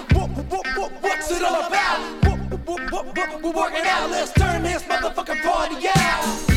What's 1.02 1.32
it 1.32 1.44
all 1.44 1.68
about? 1.68 2.00
We're 3.44 3.52
working 3.52 3.86
out. 3.86 4.12
Let's 4.12 4.32
turn 4.34 4.64
this 4.64 4.84
motherfucking 4.84 5.42
party 5.42 5.88
out. 5.96 6.51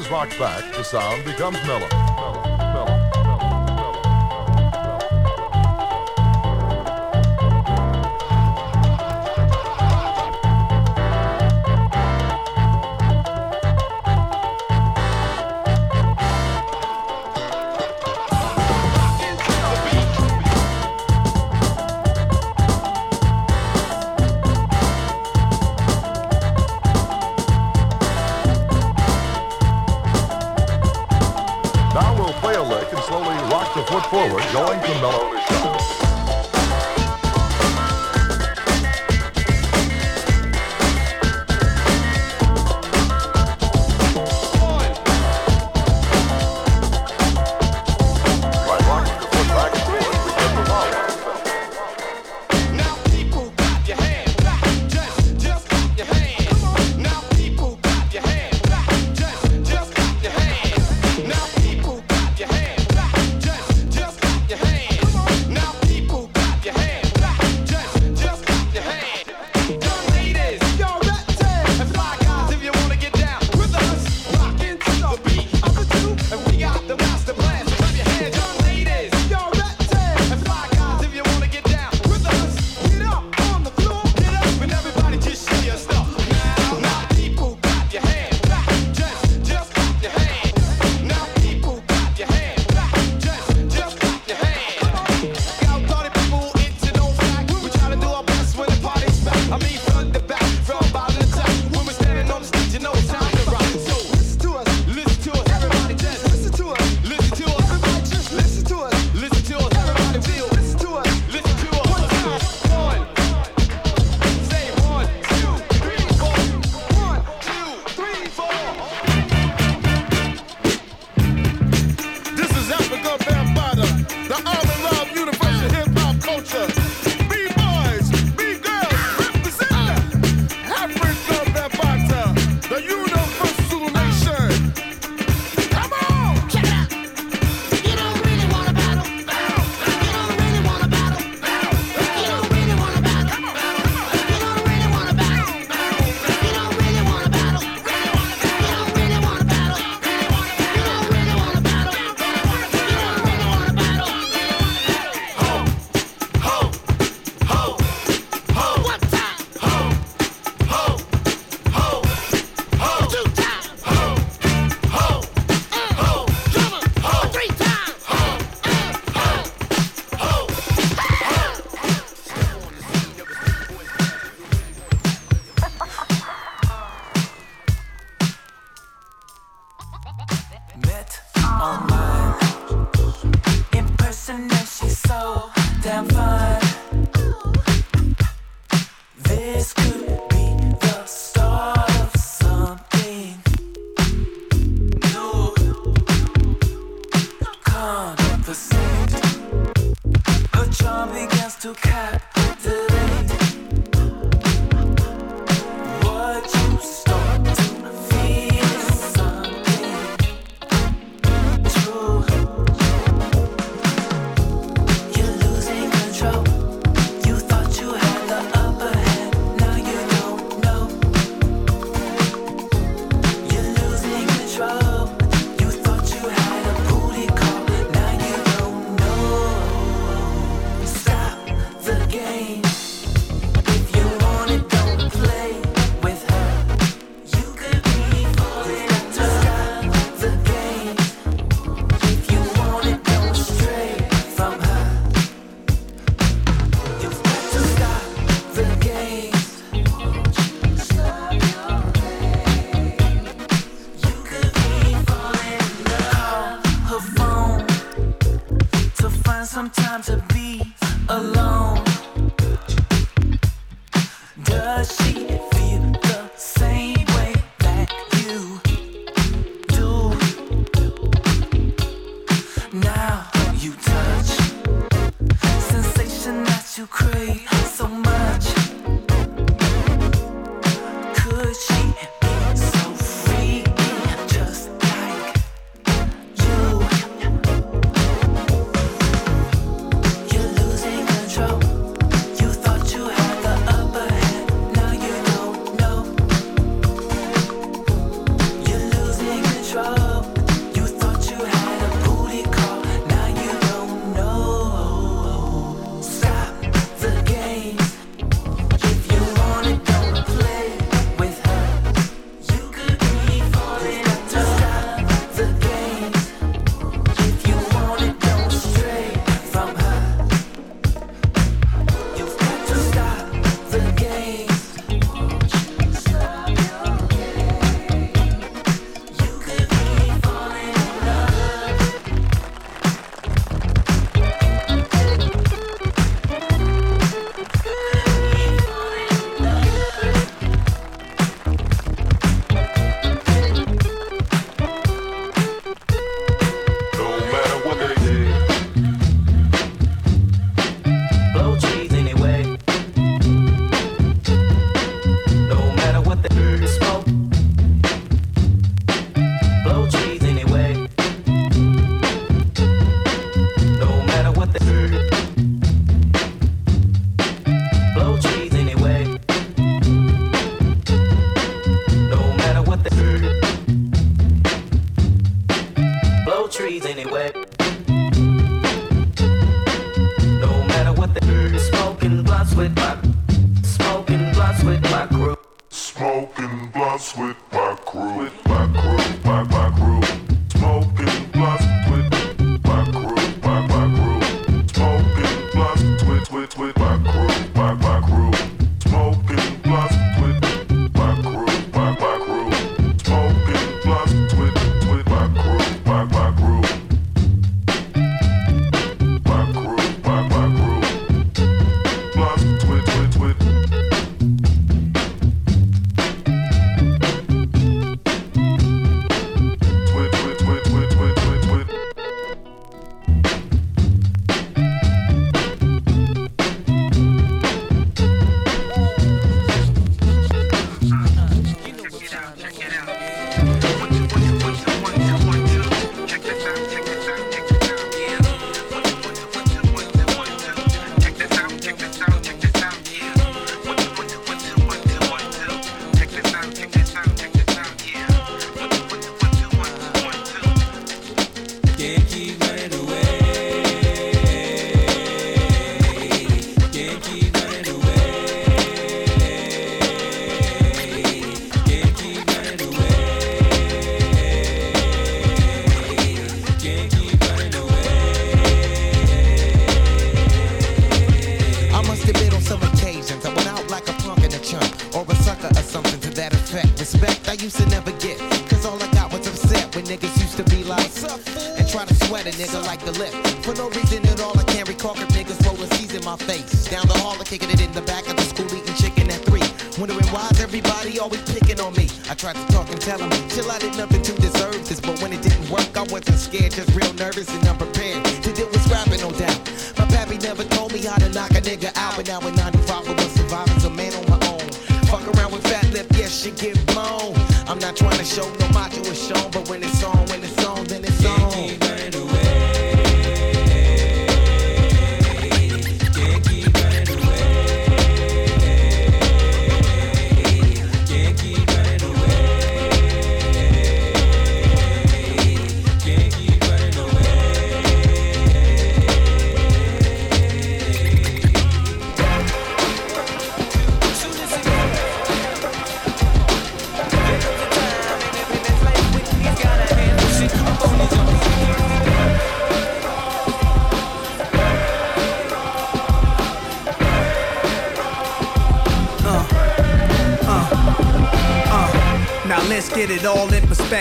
is 0.00 0.10
rocked 0.10 0.38
back, 0.38 0.72
the 0.74 0.82
sound 0.82 1.24
becomes 1.24 1.58
mellow. 1.66 1.99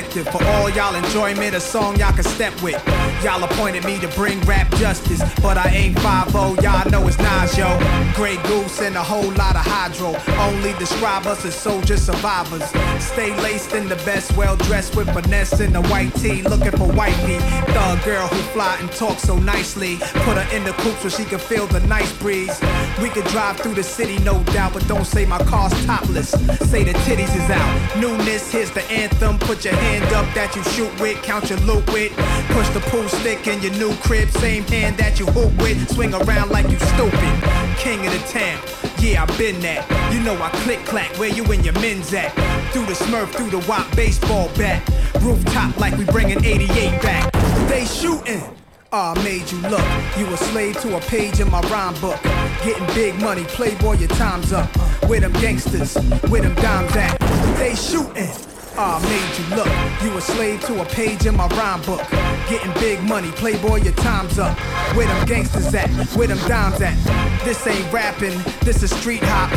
For 0.09 0.43
all 0.43 0.69
y'all 0.71 0.95
enjoyment, 0.95 1.55
a 1.55 1.59
song 1.59 1.99
y'all 1.99 2.11
can 2.11 2.23
step 2.23 2.59
with. 2.63 2.88
Y'all 3.23 3.43
appointed 3.43 3.83
me 3.83 3.99
to 3.99 4.07
bring 4.09 4.39
rap 4.41 4.69
justice, 4.75 5.21
but 5.41 5.57
I 5.57 5.67
ain't 5.69 5.99
5 5.99 6.33
y'all 6.63 6.89
know 6.89 7.05
it's 7.05 7.17
Nas, 7.17 7.57
yo. 7.57 7.67
Grey 8.15 8.37
Goose 8.43 8.79
and 8.79 8.95
a 8.95 9.03
whole 9.03 9.29
lot 9.33 9.57
of 9.57 9.65
hydro. 9.65 10.15
Only 10.39 10.71
describe 10.79 11.25
us 11.25 11.43
as 11.43 11.53
soldier 11.53 11.97
survivors. 11.97 12.63
Stay 13.03 13.35
laced 13.41 13.73
in 13.73 13.89
the 13.89 13.97
best, 13.97 14.35
well 14.37 14.55
dressed 14.55 14.95
with 14.95 15.13
finesse 15.13 15.59
in 15.59 15.73
the 15.73 15.81
white 15.83 16.13
tee, 16.15 16.43
looking 16.43 16.71
for 16.71 16.87
wifey. 16.87 17.39
Thug 17.73 18.01
girl 18.05 18.27
who 18.27 18.41
fly 18.53 18.77
and 18.79 18.89
talk 18.93 19.19
so 19.19 19.37
nicely. 19.37 19.97
Put 20.23 20.37
her 20.37 20.55
in 20.55 20.63
the 20.63 20.71
coupe 20.73 20.99
so 20.99 21.09
she 21.09 21.25
can 21.25 21.39
feel 21.39 21.67
the 21.67 21.81
nice 21.81 22.11
breeze. 22.19 22.57
We 23.01 23.09
could 23.09 23.25
drive 23.25 23.59
through 23.59 23.75
the 23.75 23.83
city, 23.83 24.17
no 24.19 24.41
doubt, 24.45 24.73
but 24.73 24.87
don't 24.87 25.05
say 25.05 25.25
my 25.25 25.39
car's 25.39 25.73
topless. 25.85 26.29
Say 26.71 26.85
the 26.85 26.93
titties 27.03 27.35
is 27.35 27.49
out. 27.49 27.97
Newness, 27.97 28.49
here's 28.49 28.71
the 28.71 28.83
anthem. 28.83 29.39
Put 29.39 29.65
your 29.65 29.75
hand 29.75 30.05
up 30.13 30.25
that 30.35 30.55
you 30.55 30.63
shoot 30.63 30.91
with, 31.01 31.21
count 31.21 31.49
your 31.49 31.59
loot 31.59 31.85
with. 31.91 32.15
Push 32.55 32.69
the 32.69 32.79
pool 32.87 33.08
stick 33.09 33.47
in 33.47 33.61
your 33.61 33.73
new 33.73 33.93
crib, 33.97 34.29
same 34.29 34.63
hand 34.63 34.97
that 34.97 35.19
you 35.19 35.25
hoop 35.27 35.51
with. 35.61 35.89
Swing 35.93 36.13
around 36.13 36.51
like 36.51 36.69
you 36.69 36.79
stupid. 36.79 37.35
King 37.77 38.05
of 38.05 38.13
the 38.13 38.23
town. 38.27 38.59
Yeah, 38.99 39.23
I 39.23 39.37
been 39.37 39.59
that. 39.61 39.87
You 40.13 40.19
know 40.21 40.35
I 40.41 40.49
click 40.63 40.85
clack 40.85 41.17
where 41.17 41.29
you 41.29 41.43
and 41.45 41.63
your 41.63 41.73
men's 41.75 42.13
at. 42.13 42.31
Through 42.71 42.85
the 42.85 42.93
smurf, 42.93 43.29
through 43.29 43.49
the 43.49 43.65
wop 43.67 43.93
baseball 43.95 44.49
bat. 44.57 44.87
Rooftop 45.21 45.77
like 45.77 45.97
we 45.97 46.05
bringing 46.05 46.43
88 46.43 47.01
back. 47.01 47.31
They 47.69 47.85
shooting. 47.85 48.43
Ah, 48.91 49.13
made 49.23 49.49
you 49.51 49.59
look. 49.69 49.85
You 50.17 50.25
a 50.33 50.37
slave 50.37 50.81
to 50.81 50.97
a 50.97 50.99
page 51.01 51.39
in 51.39 51.49
my 51.51 51.61
rhyme 51.69 51.99
book. 52.01 52.21
Getting 52.63 52.87
big 52.95 53.15
money, 53.21 53.43
playboy, 53.45 53.97
your 53.97 54.09
time's 54.09 54.51
up. 54.51 54.69
With 55.07 55.21
them 55.21 55.33
gangsters, 55.33 55.95
with 56.29 56.43
them 56.43 56.55
dimes 56.55 56.95
at? 56.95 57.19
They 57.57 57.75
shooting. 57.75 58.48
Ah, 58.81 58.97
made 59.03 59.35
you 59.37 59.45
look. 59.57 59.67
You 60.01 60.17
a 60.17 60.21
slave 60.21 60.61
to 60.67 60.81
a 60.81 60.85
page 60.85 61.25
in 61.25 61.35
my 61.35 61.47
rhyme 61.47 61.81
book. 61.81 61.99
Getting 62.47 62.71
big 62.79 63.03
money, 63.03 63.29
playboy, 63.31 63.81
your 63.81 63.93
time's 63.95 64.39
up. 64.39 64.57
Where 64.95 65.05
them 65.05 65.27
gangsters 65.27 65.73
at? 65.75 65.89
Where 66.15 66.27
them 66.29 66.37
dimes 66.47 66.79
at? 66.79 66.95
This 67.43 67.67
ain't 67.67 67.91
rapping, 67.91 68.39
this 68.61 68.81
is 68.81 68.95
street 68.95 69.21
hop. 69.21 69.51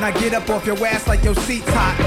Now 0.00 0.12
get 0.20 0.32
up 0.32 0.48
off 0.48 0.64
your 0.64 0.78
ass 0.86 1.08
like 1.08 1.24
your 1.24 1.34
seat's 1.34 1.68
hot. 1.70 1.98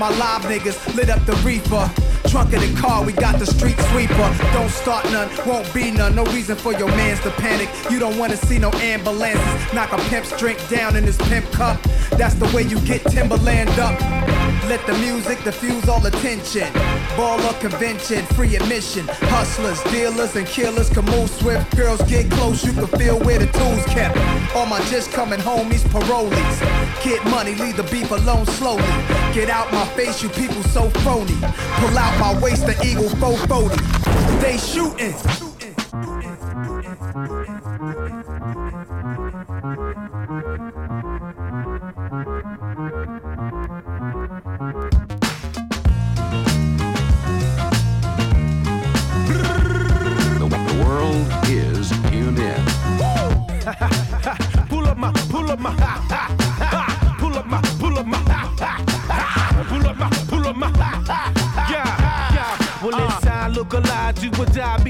My 0.00 0.08
live 0.18 0.42
niggas 0.42 0.96
lit 0.96 1.10
up 1.10 1.24
the 1.26 1.36
reefer. 1.46 1.88
Trunk 2.28 2.52
of 2.54 2.60
the 2.60 2.74
car, 2.80 3.04
we 3.04 3.12
got 3.12 3.38
the 3.38 3.46
street 3.46 3.78
sweeper. 3.92 4.36
Don't 4.52 4.68
start 4.70 5.04
none, 5.12 5.30
won't 5.46 5.72
be 5.72 5.92
none. 5.92 6.16
No 6.16 6.24
reason 6.26 6.56
for 6.56 6.72
your 6.72 6.88
mans 6.88 7.20
to 7.20 7.30
panic. 7.30 7.68
You 7.88 8.00
don't 8.00 8.18
wanna 8.18 8.36
see 8.36 8.58
no 8.58 8.72
ambulances. 8.72 9.72
Knock 9.72 9.92
a 9.92 9.98
pimp's 10.10 10.36
drink 10.36 10.58
down 10.68 10.96
in 10.96 11.04
his 11.04 11.18
pimp 11.28 11.48
cup. 11.52 11.80
That's 12.18 12.34
the 12.34 12.46
way 12.46 12.62
you 12.62 12.80
get 12.80 13.04
Timberland 13.04 13.70
up. 13.78 14.45
Let 14.68 14.84
the 14.84 14.94
music 14.98 15.44
diffuse 15.44 15.88
all 15.88 16.04
attention. 16.04 16.66
Baller 17.14 17.60
convention, 17.60 18.26
free 18.34 18.56
admission. 18.56 19.06
Hustlers, 19.30 19.80
dealers, 19.92 20.34
and 20.34 20.44
killers 20.44 20.90
can 20.90 21.04
move 21.04 21.30
swift. 21.30 21.76
Girls 21.76 22.02
get 22.02 22.28
close, 22.32 22.64
you 22.64 22.72
can 22.72 22.88
feel 22.98 23.16
where 23.20 23.38
the 23.38 23.46
tools 23.46 23.84
kept. 23.86 24.18
All 24.56 24.66
my 24.66 24.80
just 24.90 25.12
coming 25.12 25.38
homies, 25.38 25.84
parolees. 25.94 27.04
Get 27.04 27.24
money, 27.26 27.54
leave 27.54 27.76
the 27.76 27.84
beef 27.84 28.10
alone 28.10 28.44
slowly. 28.46 28.82
Get 29.32 29.50
out 29.50 29.72
my 29.72 29.86
face, 29.94 30.20
you 30.20 30.28
people 30.30 30.62
so 30.64 30.90
phony. 31.06 31.36
Pull 31.78 31.96
out 31.96 32.18
my 32.18 32.36
waist, 32.40 32.66
the 32.66 32.74
eagle 32.84 33.08
440. 33.20 33.76
They 34.40 34.58
shooting. 34.58 35.45
Ha 53.66 53.72
ha 53.80 53.86
ha! 53.86 54.05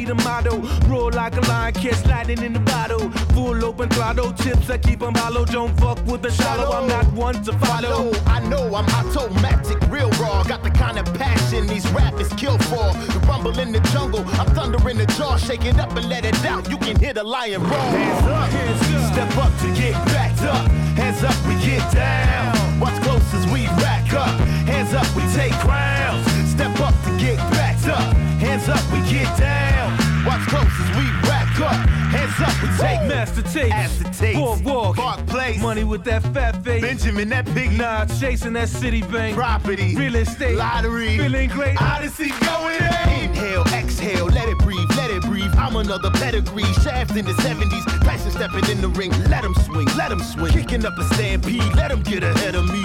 The 0.07 0.15
motto. 0.15 0.59
Roll 0.89 1.11
like 1.11 1.37
a 1.37 1.41
lion, 1.43 1.75
catch 1.75 2.05
lightning 2.07 2.43
in 2.43 2.53
the 2.53 2.61
bottle. 2.61 3.11
Full 3.35 3.65
open 3.65 3.89
throttle, 3.91 4.33
tips 4.33 4.71
I 4.71 4.79
keep 4.79 5.03
'em 5.03 5.15
hollow. 5.15 5.45
Don't 5.45 5.79
fuck 5.81 5.99
with 6.07 6.23
the 6.23 6.31
shallow, 6.31 6.71
I'm 6.73 6.89
not 6.89 7.07
one 7.13 7.43
to 7.45 7.53
follow. 7.59 8.13
I 8.27 8.41
know 8.41 8.75
I'm 8.75 8.89
automatic, 9.01 9.79
real 9.91 10.11
raw. 10.21 10.43
Got 10.45 10.63
the 10.63 10.71
kind 10.71 10.99
of 10.99 11.07
passion 11.15 11.67
these 11.67 11.87
rappers 11.91 12.33
kill 12.35 12.59
for. 12.71 12.87
The 13.15 13.21
rumble 13.29 13.59
in 13.59 13.73
the 13.73 13.81
jungle, 13.93 14.25
I'm 14.39 14.49
thunder 14.55 14.89
in 14.89 14.97
the 14.99 15.07
jaw. 15.19 15.37
Shake 15.37 15.65
it 15.65 15.79
up 15.79 15.97
and 15.97 16.09
let 16.09 16.25
it 16.25 16.45
out. 16.45 16.71
You 16.71 16.79
can 16.79 16.97
hear 16.97 17.13
the 17.13 17.25
lion 17.25 17.63
roar. 17.63 17.91
Hands 17.99 18.27
up, 18.27 18.49
hands 18.51 18.83
up. 18.95 19.13
Step 19.13 19.37
up 19.45 19.53
to 19.63 19.69
get 19.75 19.95
backed 20.07 20.43
up. 20.43 20.71
Hands 20.97 21.23
up, 21.25 21.37
we 21.47 21.55
get 21.67 21.85
down. 21.93 22.81
Watch 22.81 22.99
close 23.03 23.35
as 23.35 23.47
we 23.53 23.67
rack 23.85 24.13
up. 24.13 24.35
Hands 24.67 24.93
up, 24.95 25.09
we 25.17 25.23
take 25.35 25.55
crowns. 25.65 26.27
Step 26.51 26.79
up 26.81 26.95
to 27.05 27.11
get 27.19 27.39
backed 27.51 27.89
up. 27.89 28.26
Hands 28.57 28.71
up, 28.71 28.91
we 28.91 29.01
get 29.11 29.37
down. 29.37 29.93
Watch 30.25 30.41
close 30.49 30.65
as 30.65 30.97
we 30.97 31.05
rack 31.29 31.61
up. 31.61 31.77
Hands 32.09 32.41
up, 32.41 32.63
we 32.63 32.69
take 32.79 33.07
Master 33.07 33.43
tapes, 33.43 33.69
Master 33.69 34.05
tapes. 34.15 34.39
Boardwalk, 34.39 34.97
Park 34.97 35.27
Place. 35.27 35.61
money 35.61 35.85
with 35.85 36.05
that 36.05 36.23
fat 36.33 36.65
face. 36.65 36.81
Benjamin, 36.81 37.29
that 37.29 37.45
big 37.55 37.77
Nah, 37.77 38.07
chasing 38.07 38.55
that 38.55 38.71
city 38.71 39.03
bank. 39.03 39.37
property. 39.37 39.95
Real 39.95 40.15
estate, 40.15 40.57
Lottery. 40.57 41.19
feeling 41.19 41.51
great. 41.51 41.79
Odyssey 41.83 42.31
going 42.47 42.77
in. 42.77 43.29
Inhale, 43.29 43.65
exhale, 43.75 44.25
let 44.25 44.49
it 44.49 44.57
breathe, 44.61 44.89
let 44.97 45.11
it 45.11 45.23
breathe. 45.25 45.53
I'm 45.59 45.77
another 45.77 46.11
pedigree. 46.13 46.65
Shaft 46.83 47.15
in 47.15 47.27
the 47.27 47.35
70s. 47.35 47.85
Tyson 48.05 48.31
stepping 48.31 48.65
in 48.71 48.81
the 48.81 48.89
ring. 48.89 49.11
Let 49.29 49.45
him 49.45 49.55
swing, 49.67 49.87
let 49.99 50.11
him 50.11 50.21
swing. 50.21 50.55
Kicking 50.55 50.87
up 50.87 50.97
a 50.99 51.05
stampede. 51.13 51.75
Let 51.75 51.91
him 51.91 52.01
get 52.03 52.23
ahead 52.23 52.55
of 52.55 52.65
me. 52.73 52.83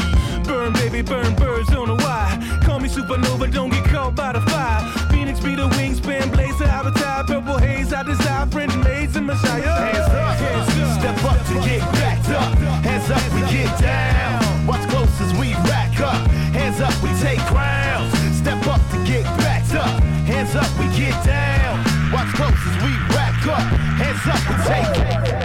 Burn, 0.52 0.74
baby, 0.74 1.02
burn 1.02 1.34
birds 1.36 1.74
on 1.74 1.88
the 1.88 1.96
wire. 2.04 2.60
Call 2.62 2.82
me 2.82 2.90
supernova, 2.90 3.50
don't 3.54 3.70
get 3.70 3.86
caught 3.86 4.16
by 4.16 4.34
the 4.34 4.42
fire. 4.52 4.84
Phoenix 5.10 5.40
be 5.40 5.56
the 5.56 5.70
wingspan, 5.80 6.30
blazer, 6.34 6.66
avatar, 6.66 7.24
purple 7.24 7.58
haze. 7.58 7.94
I 7.94 8.04
desire 8.04 8.46
French 8.48 8.76
maids 8.84 9.16
and 9.16 9.28
Messiah. 9.28 9.64
Hands 9.64 10.12
up, 10.12 11.00
step 11.00 11.24
up 11.24 11.40
to 11.48 11.54
get 11.64 11.80
backed 11.96 12.28
up. 12.36 12.54
Hands 12.84 13.10
up, 13.10 13.24
we 13.34 13.40
get 13.48 13.72
down. 13.80 14.68
Watch 14.68 14.84
close 14.90 15.22
as 15.22 15.32
we 15.40 15.54
rack 15.72 15.98
up. 16.02 16.20
Hands 16.52 16.82
up, 16.82 17.02
we 17.02 17.10
take 17.24 17.40
crowns. 17.48 18.12
Step 18.36 18.68
up 18.68 18.82
to 18.92 18.98
get 19.08 19.24
backed 19.40 19.74
up. 19.74 20.04
Hands 20.28 20.54
up, 20.54 20.68
we 20.78 20.86
get 21.00 21.16
down. 21.24 21.80
Watch 22.12 22.28
close 22.36 22.60
as 22.68 22.76
we 22.84 22.92
rack 23.16 23.40
up. 23.48 23.64
Hands 24.04 24.24
up, 24.28 24.44
we 24.52 24.56
take. 24.68 25.41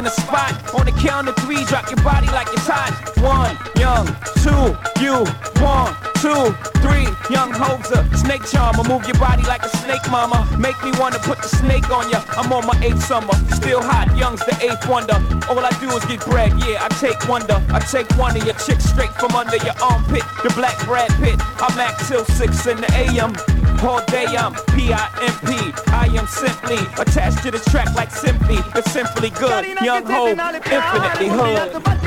In 0.00 0.04
the 0.04 0.10
spot. 0.10 0.56
On 0.72 0.86
the 0.86 0.92
count 0.92 1.28
of 1.28 1.36
three, 1.44 1.62
drop 1.66 1.84
your 1.90 2.02
body 2.02 2.26
like 2.28 2.48
it's 2.56 2.66
hot. 2.66 2.88
One, 3.20 3.52
young, 3.76 4.08
two, 4.40 4.72
you, 4.96 5.28
one, 5.60 5.92
two, 6.24 6.56
three, 6.80 7.04
young 7.28 7.52
hoser. 7.52 8.00
Snake 8.16 8.44
charmer, 8.48 8.82
move 8.88 9.04
your 9.04 9.20
body 9.20 9.42
like 9.44 9.62
a 9.62 9.68
snake, 9.68 10.00
mama. 10.10 10.48
Make 10.56 10.82
me 10.82 10.90
wanna 10.98 11.18
put 11.18 11.42
the 11.44 11.48
snake 11.48 11.90
on 11.90 12.08
ya. 12.08 12.24
I'm 12.32 12.50
on 12.50 12.64
my 12.64 12.80
eighth 12.80 13.04
summer, 13.04 13.34
still 13.52 13.82
hot. 13.82 14.08
Young's 14.16 14.40
the 14.48 14.56
eighth 14.64 14.88
wonder. 14.88 15.20
All 15.50 15.60
I 15.60 15.70
do 15.84 15.90
is 15.92 16.04
get 16.06 16.24
bread, 16.24 16.52
yeah. 16.64 16.80
I 16.80 16.88
take 16.96 17.20
wonder. 17.28 17.60
I 17.68 17.80
take 17.80 18.08
one 18.16 18.34
of 18.34 18.42
your 18.46 18.56
chicks 18.56 18.84
straight 18.84 19.12
from 19.20 19.36
under 19.36 19.56
your 19.56 19.76
armpit. 19.82 20.24
The 20.42 20.50
black 20.56 20.80
Brad 20.86 21.12
Pitt. 21.20 21.36
I'm 21.60 21.78
act 21.78 22.08
till 22.08 22.24
six 22.24 22.66
in 22.66 22.80
the 22.80 22.90
AM. 22.96 23.59
All 23.82 24.04
day 24.04 24.26
I'm 24.26 24.52
P-I-M-P. 24.76 25.72
I 25.86 26.06
am 26.12 26.26
simply 26.26 26.76
attached 26.98 27.42
to 27.44 27.50
this 27.50 27.64
track 27.64 27.94
like 27.94 28.10
simply. 28.10 28.58
It's 28.76 28.92
simply 28.92 29.30
good. 29.30 29.66
Young 29.82 30.04
Ho, 30.04 30.28
infinitely 30.28 31.28
hood. 31.28 31.99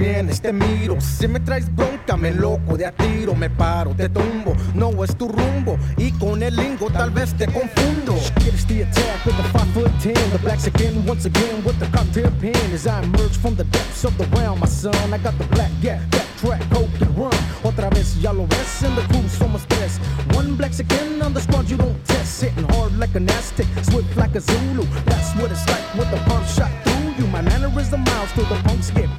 Muchacho? 0.00 0.08
Ahí 0.08 0.14
vienes, 0.14 0.40
te 0.40 0.52
miro 0.52 1.00
Si 1.00 1.28
me 1.28 1.40
traes 1.40 1.74
bronca, 1.74 2.16
me 2.16 2.32
loco 2.32 2.76
de 2.76 2.86
a 2.86 2.92
tiro 2.92 3.34
Me 3.34 3.50
paro, 3.50 3.94
te 3.94 4.08
tumbo, 4.08 4.54
no 4.74 5.04
es 5.04 5.16
tu 5.16 5.28
rumbo 5.28 5.78
Y 5.96 6.12
con 6.12 6.42
el 6.42 6.56
lingo 6.56 6.90
tal 6.90 7.10
vez 7.10 7.34
te 7.34 7.46
confundo 7.46 8.14
the 8.70 8.82
attack 8.82 9.26
with 9.26 9.36
the 9.36 9.42
5 9.42 9.68
foot 9.74 9.90
10. 10.00 10.14
The 10.30 10.38
blacks 10.38 10.66
again, 10.68 11.04
once 11.04 11.24
again 11.24 11.64
with 11.64 11.78
the 11.80 11.86
cocktail 11.86 12.30
pin. 12.40 12.54
As 12.72 12.86
I 12.86 13.02
emerge 13.02 13.36
from 13.36 13.56
the 13.56 13.64
depths 13.64 14.04
of 14.04 14.16
the 14.16 14.26
realm, 14.36 14.60
my 14.60 14.66
son. 14.66 14.94
I 15.12 15.18
got 15.18 15.36
the 15.38 15.44
black 15.54 15.72
gap, 15.82 16.00
that 16.12 16.26
track, 16.38 16.62
hope 16.72 16.92
to 16.98 17.06
run. 17.18 17.34
Otra 17.64 17.90
vez, 17.90 18.16
ya 18.22 18.30
lo 18.30 18.46
ves, 18.46 18.82
and 18.84 18.96
the 18.96 19.02
crew's 19.10 19.32
so 19.32 19.48
much 19.48 19.62
stress. 19.62 19.98
One 20.36 20.56
black 20.56 20.78
again 20.78 21.20
on 21.20 21.34
the 21.34 21.40
squad, 21.40 21.68
you 21.68 21.76
don't 21.76 21.98
test. 22.04 22.42
Hitting 22.42 22.68
hard 22.74 22.96
like 22.96 23.14
an 23.16 23.28
Aztec, 23.28 23.66
swift 23.82 24.16
like 24.16 24.34
a 24.36 24.40
Zulu. 24.40 24.84
That's 25.06 25.34
what 25.34 25.50
it's 25.50 25.66
like 25.68 25.86
with 25.94 26.10
the 26.10 26.20
pump 26.28 26.46
shot 26.46 26.70
through 26.84 27.14
you. 27.18 27.26
My 27.26 27.42
manner 27.42 27.66
is 27.66 27.90
mannerism 27.90 28.04
miles 28.04 28.32
till 28.32 28.44
the 28.44 28.62
punks 28.62 28.90
get 28.92 29.10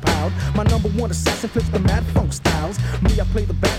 My 0.55 0.63
number 0.63 0.89
one 0.89 1.09
assassin 1.09 1.49
flips 1.49 1.69
the 1.69 1.79
mad 1.79 2.05
funk 2.13 2.33
styles. 2.33 2.77
Me, 3.01 3.19
I 3.19 3.23
play 3.33 3.45
the 3.45 3.53
back 3.53 3.70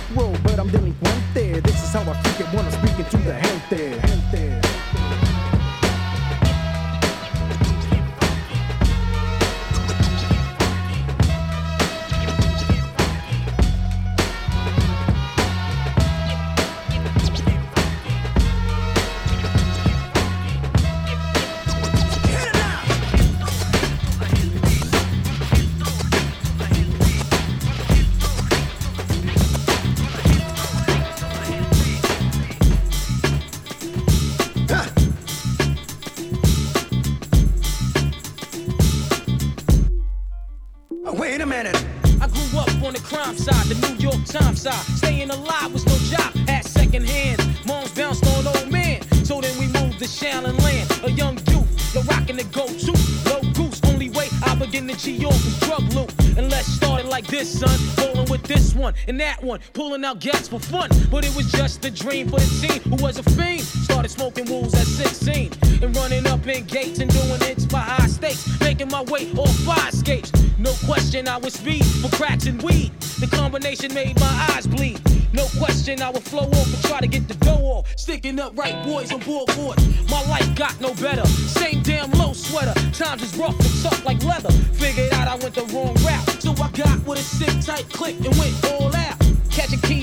for 60.53 60.61
fun. 60.61 60.91
But 61.11 61.25
it 61.25 61.35
was 61.35 61.51
just 61.51 61.83
a 61.87 61.91
dream 61.91 62.29
for 62.29 62.39
the 62.39 62.51
teen 62.61 62.83
who 62.83 63.03
was 63.03 63.17
a 63.17 63.23
fiend. 63.23 63.63
Started 63.63 64.11
smoking 64.11 64.45
wools 64.45 64.75
at 64.75 64.87
16 64.87 65.51
and 65.83 65.97
running 65.97 66.27
up 66.27 66.47
in 66.47 66.65
gates 66.65 66.99
and 66.99 67.11
doing 67.11 67.41
hits 67.41 67.65
for 67.65 67.79
high 67.79 68.07
stakes. 68.07 68.61
Making 68.61 68.89
my 68.91 69.03
way 69.05 69.33
off 69.33 69.55
fire 69.61 69.89
escapes. 69.89 70.31
No 70.59 70.73
question, 70.85 71.27
I 71.27 71.39
was 71.39 71.55
speed 71.55 71.85
for 72.03 72.15
cracks 72.17 72.47
and 72.47 72.61
weed. 72.63 72.93
The 73.21 73.29
combination 73.29 73.95
made 73.95 74.21
my 74.21 74.49
eyes 74.53 74.67
bleed. 74.67 75.01
No 75.33 75.47
question, 75.59 76.03
I 76.03 76.11
would 76.11 76.23
flow 76.23 76.45
off 76.45 76.75
and 76.75 76.83
try 76.85 77.01
to 77.01 77.07
get 77.07 77.29
the 77.29 77.35
dough 77.47 77.65
off. 77.77 77.87
Sticking 77.97 78.39
up 78.39 78.57
right 78.57 78.85
boys 78.85 79.11
on 79.11 79.21
board 79.21 79.49
it. 79.49 80.11
My 80.11 80.23
life 80.29 80.55
got 80.55 80.79
no 80.83 80.93
better. 80.95 81.27
Same 81.27 81.83
damn 81.83 82.11
low 82.13 82.35
sweater. 82.35 82.75
Times 82.93 83.23
is 83.23 83.35
rough 83.39 83.59
and 83.59 83.83
tough 83.83 84.05
like 84.05 84.23
leather. 84.23 84.53
Figured 84.75 85.15
out 85.15 85.29
I 85.29 85.37
went 85.37 85.55
the 85.55 85.65
wrong 85.73 85.95
route. 86.05 86.29
So 86.43 86.53
I 86.63 86.69
got 86.73 87.07
with 87.07 87.21
a 87.21 87.23
sick 87.23 87.65
tight 87.65 87.89
click 87.89 88.17
and 88.17 88.37
went. 88.37 88.62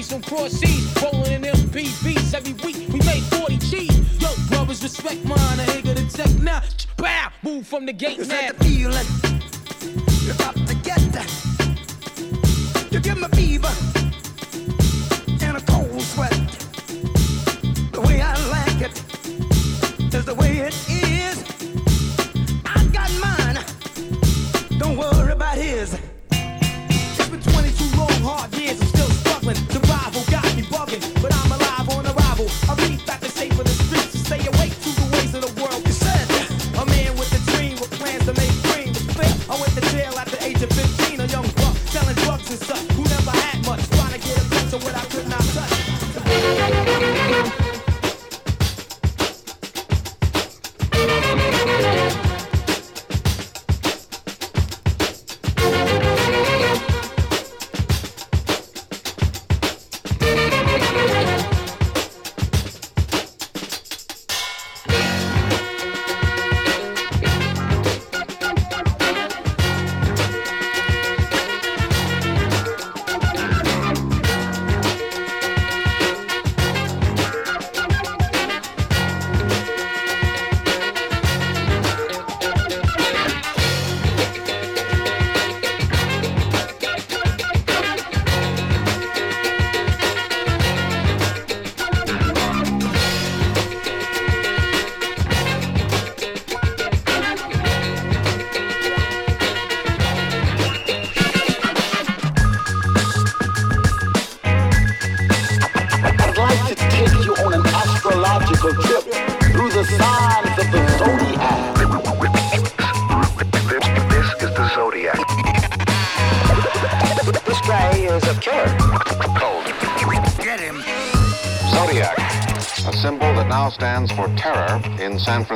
Keys 0.09 0.13
from 0.13 0.21
cross 0.21 0.51
seas, 0.51 1.03
rolling 1.03 1.33
in 1.33 1.41
MPVs. 1.43 2.33
Every 2.33 2.53
week 2.53 2.87
we 2.89 2.99
made 2.99 3.23
40 3.23 3.57
G's. 3.57 4.21
Yo, 4.21 4.29
brothers, 4.49 4.83
respect 4.83 5.23
mine. 5.25 5.37
I 5.59 5.65
ain't 5.75 5.85
gonna 5.85 6.09
tech 6.09 6.33
now. 6.41 6.61
Bow, 6.97 7.31
move 7.43 7.67
from 7.67 7.85
the 7.85 7.93
gate 7.93 8.27
now. 8.27 8.49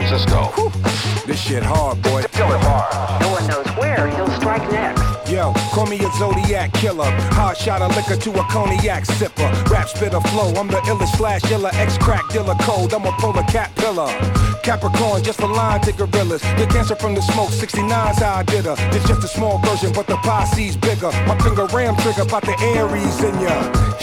In 0.04 0.20
San 0.20 0.28
Francisco. 0.28 0.70
This 1.26 1.40
shit 1.40 1.64
hard, 1.64 2.02
boy. 2.02 2.24
Kill 2.32 2.52
it 2.52 2.60
Hard 2.62 3.22
No 3.22 3.32
one 3.32 3.48
knows 3.48 3.68
where 3.78 4.08
he'll 4.08 4.30
strike 4.32 4.70
next. 4.72 5.02
Yo, 5.30 5.54
call 5.74 5.88
me 5.88 5.98
a 5.98 6.12
Zodiac 6.20 6.74
killer. 6.74 7.10
Hard 7.34 7.58
shot 7.58 7.82
of 7.82 7.96
liquor 7.96 8.18
to 8.18 8.32
a 8.40 8.44
cognac 8.52 9.06
sipper. 9.06 9.50
Rap 9.70 9.88
spitter 9.88 10.20
flow. 10.20 10.54
I'm 10.56 10.68
the 10.68 10.78
illest 10.86 11.16
slash 11.18 11.50
iller. 11.52 11.72
Ex 11.74 11.98
crack 11.98 12.28
dealer 12.30 12.56
code. 12.62 12.94
I'm 12.94 13.06
a 13.06 13.12
polar 13.14 13.44
cat 13.44 13.74
pillar. 13.76 14.08
Capricorn 14.64 15.24
just 15.24 15.40
a 15.40 15.48
line 15.48 15.82
to 15.82 15.92
gorillas. 15.94 16.42
Get 16.58 16.70
cancer 16.70 16.96
from 16.96 17.16
the 17.16 17.22
smoke. 17.22 17.50
69's 17.50 18.20
how 18.20 18.36
I 18.36 18.44
did 18.44 18.66
her. 18.66 18.76
It's 18.92 19.08
just 19.08 19.24
a 19.24 19.28
small 19.28 19.58
version, 19.60 19.92
but 19.94 20.08
the 20.08 20.18
posse's 20.18 20.78
bigger. 20.78 21.12
My 21.28 21.38
finger 21.40 21.66
ram 21.68 21.96
trigger 21.98 22.24
about 22.24 22.44
the 22.44 22.56
Aries 22.60 23.24
in 23.24 23.34
ya. 23.40 23.56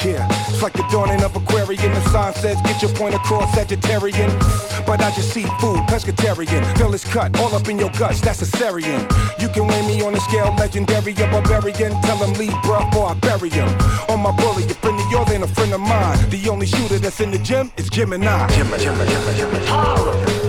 Yeah, 0.05 0.27
it's 0.61 0.63
like 0.63 0.73
the 0.75 0.93
dawning 0.93 1.23
of 1.23 1.35
Aquarian. 1.35 1.91
The 1.95 2.01
sign 2.11 2.35
says 2.35 2.61
get 2.63 2.83
your 2.83 2.93
point 2.93 3.15
across 3.15 3.51
Sagittarian. 3.57 4.31
But 4.85 5.01
I 5.01 5.11
just 5.13 5.31
see 5.31 5.45
food, 5.59 5.81
pescatarian. 5.89 6.63
Feel 6.77 6.93
it's 6.93 7.05
cut 7.05 7.39
all 7.39 7.55
up 7.55 7.69
in 7.69 7.79
your 7.79 7.91
guts. 7.91 8.21
That's 8.21 8.43
a 8.43 8.47
Syrian. 8.47 9.01
You 9.39 9.49
can 9.49 9.67
weigh 9.67 9.87
me 9.87 10.03
on 10.03 10.13
the 10.13 10.21
scale, 10.21 10.55
legendary, 10.57 11.13
a 11.13 11.27
barbarian. 11.31 11.93
Tell 12.03 12.19
him 12.19 12.35
leave, 12.35 12.53
bruh, 12.65 12.95
or 12.95 13.11
I 13.11 13.15
bury 13.15 13.49
him. 13.49 13.69
On 14.11 14.21
my 14.21 14.33
bully, 14.37 14.65
a 14.65 14.75
friend 14.75 15.01
of 15.01 15.11
yours 15.11 15.31
ain't 15.31 15.45
a 15.45 15.49
friend 15.49 15.73
of 15.73 15.81
mine. 15.81 16.19
The 16.29 16.49
only 16.51 16.67
shooter 16.67 16.99
that's 16.99 17.21
in 17.21 17.31
the 17.31 17.39
gym 17.39 17.73
is 17.79 17.89
Gemini. 17.89 18.49
Gemini, 18.49 18.79
Gemini, 18.79 19.37
Gemini. 19.37 19.61
Virgo, 19.71 20.40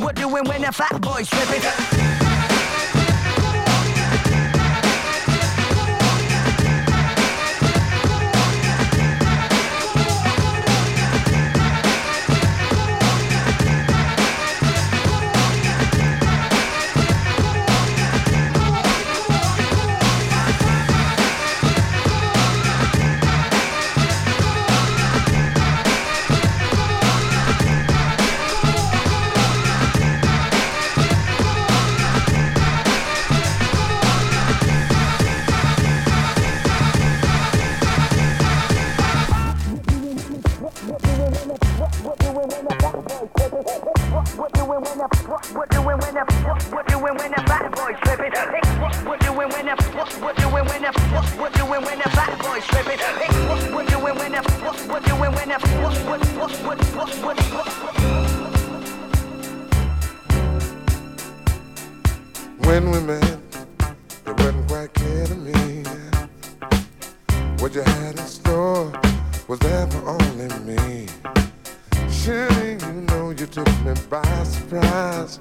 what 0.00 0.14
doing 0.16 0.44
when 0.44 0.64
a 0.64 0.72
fat 0.72 1.00
boy 1.00 1.22
tripping? 1.24 2.17
Only 70.28 70.48
me. 70.60 71.06
Surely 72.10 72.72
you 72.72 73.00
know 73.08 73.30
you 73.30 73.46
took 73.46 73.68
me 73.84 73.94
by 74.10 74.42
surprise. 74.44 75.38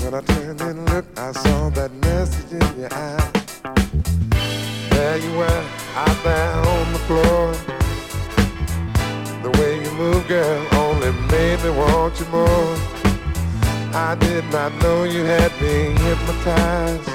When 0.00 0.14
I 0.14 0.20
turned 0.20 0.60
and 0.60 0.88
looked, 0.90 1.18
I 1.18 1.32
saw 1.32 1.70
that 1.70 1.92
message 1.92 2.52
in 2.52 2.80
your 2.80 2.92
eye. 2.92 3.30
There 4.90 5.18
you 5.18 5.32
were, 5.38 5.64
out 5.94 6.18
there 6.24 6.54
on 6.74 6.92
the 6.92 6.98
floor. 7.08 7.52
The 9.42 9.50
way 9.58 9.82
you 9.82 9.90
move, 9.92 10.26
girl, 10.28 10.66
only 10.72 11.12
made 11.28 11.62
me 11.64 11.70
want 11.70 12.18
you 12.20 12.26
more. 12.26 12.76
I 13.94 14.16
did 14.18 14.44
not 14.46 14.72
know 14.82 15.04
you 15.04 15.24
had 15.24 15.52
me 15.60 15.94
hypnotized 16.04 17.10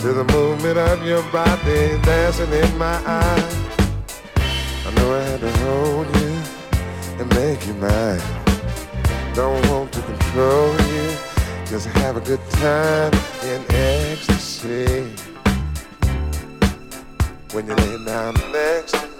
to 0.00 0.12
the 0.12 0.24
movement 0.24 0.78
of 0.78 1.04
your 1.06 1.22
body 1.32 1.98
dancing 2.02 2.52
in 2.52 2.78
my 2.78 3.00
eyes. 3.06 3.63
Had 5.04 5.40
to 5.40 5.50
hold 5.58 6.06
you 6.16 6.32
and 7.20 7.28
make 7.34 7.66
you 7.66 7.74
mine. 7.74 8.20
Don't 9.34 9.68
want 9.68 9.92
to 9.92 10.00
control 10.02 10.72
you, 10.72 11.16
just 11.66 11.86
have 11.88 12.16
a 12.16 12.20
good 12.20 12.40
time 12.50 13.12
in 13.42 13.64
ecstasy. 13.68 15.12
When 17.52 17.66
you 17.66 17.74
lay 17.74 18.04
down 18.04 18.34
next 18.52 18.92
to 18.92 19.06
me, 19.08 19.13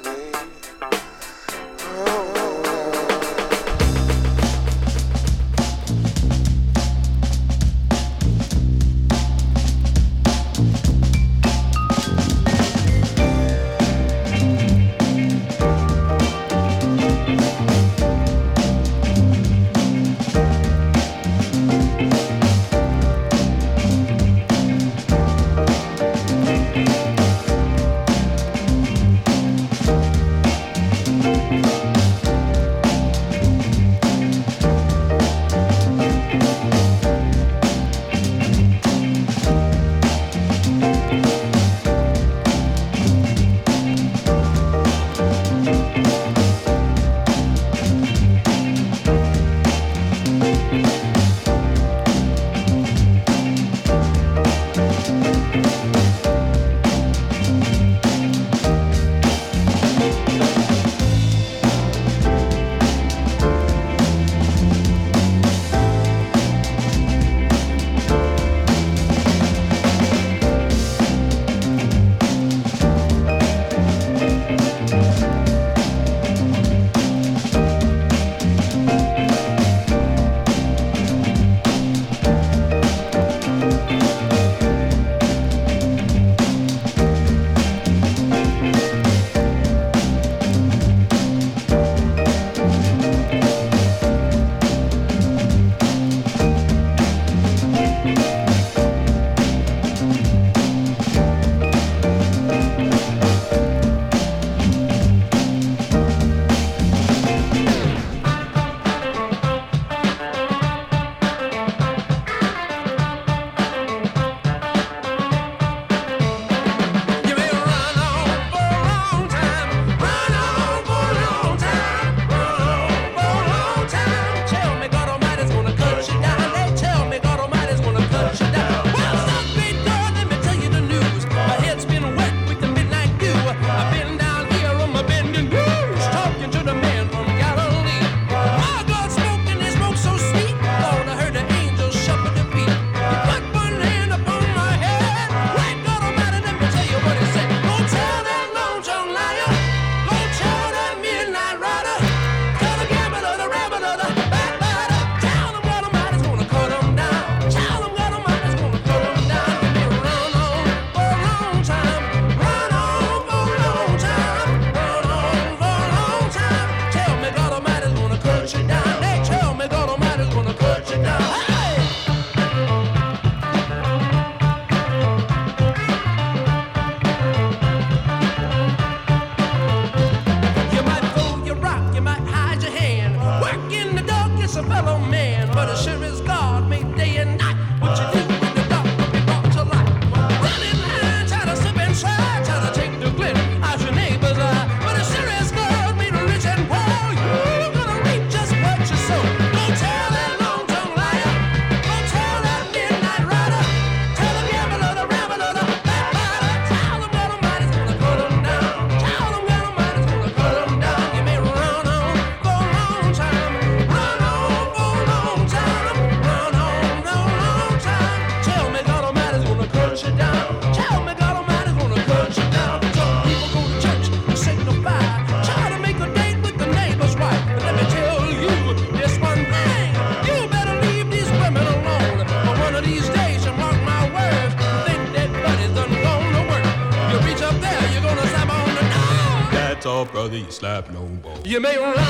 slap 240.64 240.90
no 240.90 241.06
more. 241.22 241.36
You 241.44 241.60
may 241.60 241.76
run 241.76 242.03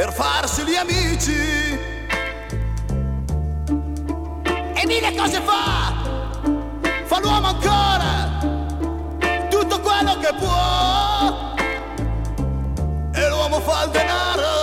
per 0.00 0.14
farseli 0.14 0.76
amici. 0.76 1.78
E 4.74 4.86
mille 4.86 5.14
cose 5.14 5.42
fa, 5.42 5.92
fa 7.04 7.20
l'uomo 7.20 7.48
ancora 7.48 8.38
tutto 9.50 9.78
quello 9.80 10.16
che 10.20 10.32
può. 10.38 11.54
E 13.12 13.28
l'uomo 13.28 13.60
fa 13.60 13.84
il 13.84 13.90
denaro 13.90 14.59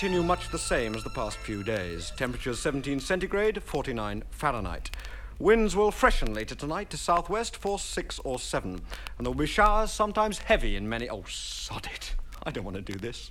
continue 0.00 0.22
much 0.22 0.48
the 0.48 0.58
same 0.58 0.94
as 0.94 1.04
the 1.04 1.10
past 1.10 1.36
few 1.36 1.62
days. 1.62 2.10
Temperatures 2.16 2.58
17 2.60 3.00
centigrade, 3.00 3.62
49 3.62 4.22
Fahrenheit. 4.30 4.90
Winds 5.38 5.76
will 5.76 5.90
freshen 5.90 6.32
later 6.32 6.54
tonight 6.54 6.88
to 6.88 6.96
southwest, 6.96 7.54
force 7.54 7.82
6 7.82 8.18
or 8.20 8.38
7. 8.38 8.70
And 8.72 8.80
there 9.18 9.30
will 9.30 9.34
be 9.34 9.44
showers, 9.44 9.92
sometimes 9.92 10.38
heavy 10.38 10.74
in 10.74 10.88
many. 10.88 11.10
Oh, 11.10 11.24
sod 11.28 11.86
it. 11.92 12.14
I 12.44 12.50
don't 12.50 12.64
want 12.64 12.76
to 12.76 12.92
do 12.92 12.98
this. 12.98 13.30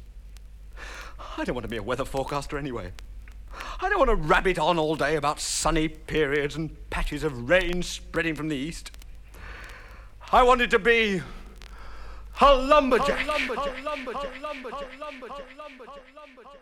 I 1.39 1.43
don't 1.43 1.55
want 1.55 1.63
to 1.63 1.70
be 1.70 1.78
a 1.78 1.82
weather 1.82 2.05
forecaster 2.05 2.55
anyway. 2.55 2.91
I 3.82 3.89
don't 3.89 3.97
want 3.97 4.11
to 4.11 4.28
rabbit 4.28 4.59
on 4.59 4.78
all 4.78 4.95
day 4.95 5.15
about 5.15 5.39
sunny 5.39 5.88
periods 5.88 6.55
and 6.55 6.78
patches 6.91 7.24
of 7.24 7.49
rain 7.49 7.82
spreading 7.82 8.36
from 8.36 8.47
the 8.47 8.55
east. 8.55 8.91
I 10.32 10.43
wanted 10.43 10.70
to 10.70 10.78
be 10.78 11.24
a 12.41 12.55
lumberjack. 12.55 13.28
lumberjack, 13.28 13.84
lumberjack, 13.84 13.84
lumberjack, 13.84 14.41
lumberjack, 14.41 14.41
lumberjack, 14.41 14.99
lumberjack, 14.99 15.45
lumberjack, 15.57 16.03
lumberjack. 16.15 16.59